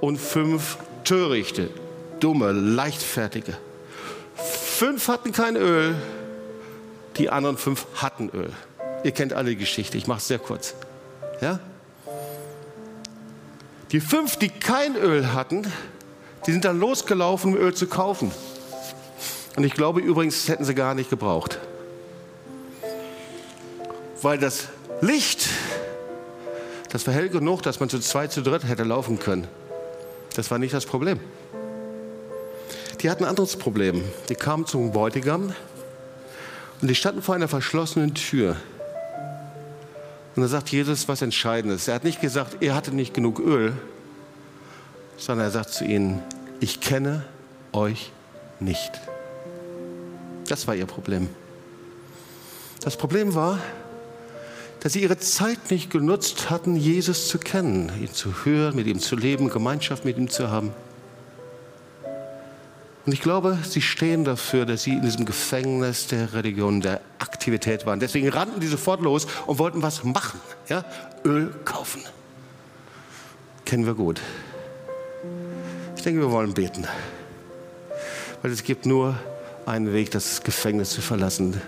und 0.00 0.16
fünf 0.18 0.78
törichte, 1.04 1.70
dumme, 2.20 2.52
leichtfertige. 2.52 3.56
Fünf 4.34 5.08
hatten 5.08 5.32
kein 5.32 5.56
Öl, 5.56 5.94
die 7.20 7.28
anderen 7.28 7.58
fünf 7.58 7.86
hatten 7.96 8.30
Öl. 8.30 8.50
Ihr 9.04 9.12
kennt 9.12 9.34
alle 9.34 9.50
die 9.50 9.56
Geschichte, 9.56 9.98
ich 9.98 10.06
mache 10.06 10.20
es 10.20 10.28
sehr 10.28 10.38
kurz. 10.38 10.74
Ja? 11.42 11.60
Die 13.92 14.00
fünf, 14.00 14.36
die 14.36 14.48
kein 14.48 14.96
Öl 14.96 15.34
hatten, 15.34 15.70
die 16.46 16.52
sind 16.52 16.64
dann 16.64 16.80
losgelaufen, 16.80 17.52
um 17.52 17.60
Öl 17.60 17.74
zu 17.74 17.86
kaufen. 17.86 18.30
Und 19.56 19.64
ich 19.64 19.74
glaube 19.74 20.00
übrigens, 20.00 20.40
das 20.40 20.48
hätten 20.48 20.64
sie 20.64 20.74
gar 20.74 20.94
nicht 20.94 21.10
gebraucht. 21.10 21.58
Weil 24.22 24.38
das 24.38 24.68
Licht, 25.02 25.46
das 26.88 27.06
war 27.06 27.12
hell 27.12 27.28
genug, 27.28 27.62
dass 27.62 27.80
man 27.80 27.90
zu 27.90 28.00
zweit, 28.00 28.32
zu 28.32 28.42
dritt 28.42 28.64
hätte 28.64 28.84
laufen 28.84 29.18
können. 29.18 29.46
Das 30.36 30.50
war 30.50 30.58
nicht 30.58 30.72
das 30.72 30.86
Problem. 30.86 31.20
Die 33.02 33.10
hatten 33.10 33.24
ein 33.24 33.30
anderes 33.30 33.56
Problem. 33.56 34.04
Die 34.30 34.34
kamen 34.36 34.64
zum 34.64 34.92
Bräutigam 34.92 35.54
und 36.80 36.88
die 36.88 36.94
standen 36.94 37.22
vor 37.22 37.34
einer 37.34 37.48
verschlossenen 37.48 38.14
Tür. 38.14 38.56
Und 40.36 40.42
da 40.42 40.48
sagt 40.48 40.70
Jesus 40.70 41.08
was 41.08 41.22
Entscheidendes. 41.22 41.88
Er 41.88 41.94
hat 41.94 42.04
nicht 42.04 42.20
gesagt, 42.20 42.58
ihr 42.60 42.74
hattet 42.74 42.94
nicht 42.94 43.12
genug 43.12 43.40
Öl, 43.40 43.72
sondern 45.16 45.46
er 45.48 45.50
sagt 45.50 45.70
zu 45.70 45.84
ihnen, 45.84 46.22
ich 46.60 46.80
kenne 46.80 47.24
euch 47.72 48.12
nicht. 48.58 48.92
Das 50.48 50.66
war 50.66 50.74
ihr 50.74 50.86
Problem. 50.86 51.28
Das 52.80 52.96
Problem 52.96 53.34
war, 53.34 53.58
dass 54.80 54.94
sie 54.94 55.02
ihre 55.02 55.18
Zeit 55.18 55.70
nicht 55.70 55.90
genutzt 55.90 56.48
hatten, 56.48 56.74
Jesus 56.74 57.28
zu 57.28 57.38
kennen, 57.38 57.92
ihn 58.00 58.12
zu 58.12 58.44
hören, 58.44 58.76
mit 58.76 58.86
ihm 58.86 58.98
zu 58.98 59.16
leben, 59.16 59.50
Gemeinschaft 59.50 60.06
mit 60.06 60.16
ihm 60.16 60.30
zu 60.30 60.50
haben. 60.50 60.72
Und 63.06 63.12
ich 63.12 63.22
glaube, 63.22 63.58
sie 63.66 63.80
stehen 63.80 64.24
dafür, 64.24 64.66
dass 64.66 64.82
sie 64.82 64.92
in 64.92 65.02
diesem 65.02 65.24
Gefängnis 65.24 66.06
der 66.06 66.34
Religion, 66.34 66.80
der 66.80 67.00
Aktivität 67.18 67.86
waren. 67.86 67.98
Deswegen 67.98 68.28
rannten 68.28 68.60
die 68.60 68.66
sofort 68.66 69.00
los 69.00 69.26
und 69.46 69.58
wollten 69.58 69.82
was 69.82 70.04
machen. 70.04 70.38
Ja? 70.68 70.84
Öl 71.24 71.54
kaufen. 71.64 72.02
Kennen 73.64 73.86
wir 73.86 73.94
gut. 73.94 74.20
Ich 75.96 76.02
denke, 76.02 76.20
wir 76.20 76.30
wollen 76.30 76.52
beten. 76.52 76.86
Weil 78.42 78.52
es 78.52 78.64
gibt 78.64 78.86
nur 78.86 79.14
einen 79.66 79.92
Weg, 79.92 80.10
das 80.10 80.42
Gefängnis 80.42 80.90
zu 80.90 81.00
verlassen. 81.00 81.60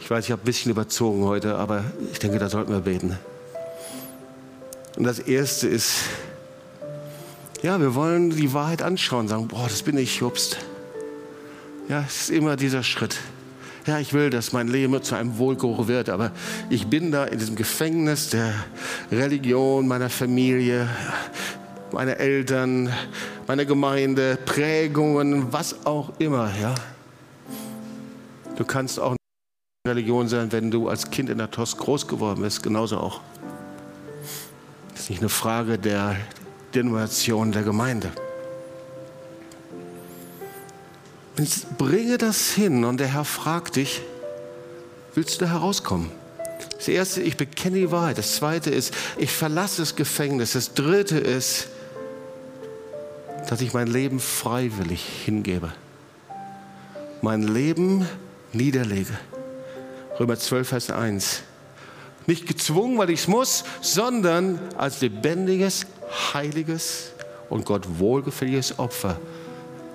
Ich 0.00 0.10
weiß, 0.10 0.24
ich 0.24 0.32
habe 0.32 0.42
ein 0.42 0.44
bisschen 0.44 0.70
überzogen 0.70 1.24
heute, 1.24 1.56
aber 1.56 1.84
ich 2.12 2.18
denke, 2.18 2.38
da 2.38 2.48
sollten 2.48 2.72
wir 2.72 2.80
beten. 2.80 3.18
Und 4.96 5.04
das 5.04 5.18
Erste 5.18 5.68
ist, 5.68 6.02
ja, 7.62 7.80
wir 7.80 7.94
wollen 7.94 8.30
die 8.30 8.52
Wahrheit 8.52 8.82
anschauen, 8.82 9.28
sagen, 9.28 9.48
boah, 9.48 9.68
das 9.68 9.82
bin 9.82 9.96
ich, 9.96 10.18
Jobst. 10.18 10.58
Ja, 11.88 12.04
es 12.06 12.22
ist 12.22 12.30
immer 12.30 12.56
dieser 12.56 12.82
Schritt. 12.82 13.18
Ja, 13.86 13.98
ich 13.98 14.12
will, 14.12 14.30
dass 14.30 14.52
mein 14.52 14.68
Leben 14.68 15.00
zu 15.02 15.16
einem 15.16 15.38
Wohlgeruch 15.38 15.88
wird, 15.88 16.08
aber 16.08 16.30
ich 16.70 16.86
bin 16.86 17.10
da 17.10 17.24
in 17.24 17.38
diesem 17.38 17.56
Gefängnis 17.56 18.30
der 18.30 18.52
Religion, 19.10 19.88
meiner 19.88 20.08
Familie, 20.08 20.88
meiner 21.92 22.16
Eltern, 22.18 22.92
meiner 23.46 23.64
Gemeinde, 23.64 24.38
Prägungen, 24.44 25.52
was 25.52 25.84
auch 25.84 26.12
immer, 26.18 26.50
ja. 26.60 26.74
Du 28.56 28.64
kannst 28.64 29.00
auch 29.00 29.16
Religion 29.86 30.28
sein, 30.28 30.52
wenn 30.52 30.70
du 30.70 30.88
als 30.88 31.10
Kind 31.10 31.28
in 31.28 31.38
der 31.38 31.50
TOS 31.50 31.76
groß 31.76 32.06
geworden 32.06 32.42
bist, 32.42 32.62
genauso 32.62 32.98
auch. 32.98 33.20
Das 34.92 35.02
ist 35.02 35.10
nicht 35.10 35.22
eine 35.22 35.28
Frage 35.28 35.78
der 35.78 36.16
Denomination 36.74 37.52
der 37.52 37.62
Gemeinde. 37.62 38.10
Jetzt 41.38 41.78
bringe 41.78 42.18
das 42.18 42.50
hin 42.50 42.84
und 42.84 42.98
der 42.98 43.08
Herr 43.08 43.24
fragt 43.24 43.76
dich, 43.76 44.02
willst 45.14 45.40
du 45.40 45.44
da 45.46 45.52
herauskommen? 45.52 46.10
Das 46.76 46.88
erste, 46.88 47.22
ich 47.22 47.36
bekenne 47.36 47.78
die 47.78 47.90
Wahrheit. 47.90 48.18
Das 48.18 48.36
zweite 48.36 48.70
ist, 48.70 48.92
ich 49.16 49.30
verlasse 49.30 49.82
das 49.82 49.96
Gefängnis. 49.96 50.52
Das 50.52 50.74
dritte 50.74 51.18
ist, 51.18 51.68
dass 53.48 53.60
ich 53.60 53.72
mein 53.72 53.86
Leben 53.86 54.20
freiwillig 54.20 55.04
hingebe. 55.24 55.72
Mein 57.20 57.42
Leben 57.42 58.06
niederlege. 58.52 59.12
Römer 60.18 60.36
12, 60.36 60.68
Vers 60.68 60.90
1. 60.90 61.42
Nicht 62.26 62.46
gezwungen, 62.46 62.98
weil 62.98 63.10
ich 63.10 63.20
es 63.20 63.28
muss, 63.28 63.64
sondern 63.80 64.60
als 64.76 65.00
lebendiges, 65.00 65.86
heiliges 66.12 67.10
und 67.48 67.64
Gott 67.64 67.98
wohlgefälliges 67.98 68.78
Opfer 68.78 69.18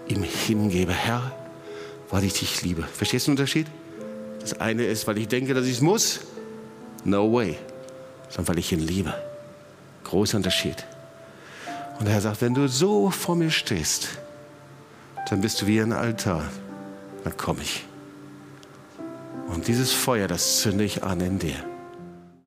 ihm 0.08 0.24
hingebe. 0.24 0.94
Herr, 0.94 1.32
weil 2.10 2.24
ich 2.24 2.34
dich 2.34 2.62
liebe. 2.64 2.84
Verstehst 2.84 3.28
du 3.28 3.32
den 3.32 3.34
Unterschied? 3.34 3.68
Das 4.40 4.60
eine 4.60 4.86
ist, 4.86 5.08
weil 5.08 5.18
ich 5.18 5.28
denke, 5.28 5.54
dass 5.54 5.66
ich 5.66 5.74
es 5.74 5.82
muss. 5.82 6.22
No 7.04 7.32
way. 7.34 7.58
Sondern 8.30 8.50
weil 8.50 8.60
ich 8.60 8.72
ihn 8.72 8.80
liebe. 8.80 9.14
Großer 10.04 10.38
Unterschied. 10.38 10.86
Und 12.00 12.06
der 12.06 12.14
Herr 12.14 12.22
sagt, 12.22 12.42
wenn 12.42 12.54
du 12.54 12.68
so 12.68 13.10
vor 13.10 13.36
mir 13.36 13.52
stehst, 13.52 14.10
dann 15.30 15.42
bist 15.42 15.62
du 15.62 15.68
wie 15.68 15.80
ein 15.80 15.92
Altar. 15.92 16.44
Dann 17.24 17.36
komme 17.36 17.62
ich. 17.62 17.84
Und 19.48 19.68
dieses 19.68 19.92
Feuer, 19.92 20.28
das 20.28 20.62
zünde 20.62 20.84
ich 20.84 21.04
an 21.04 21.20
in 21.22 21.40
dir. 21.40 21.56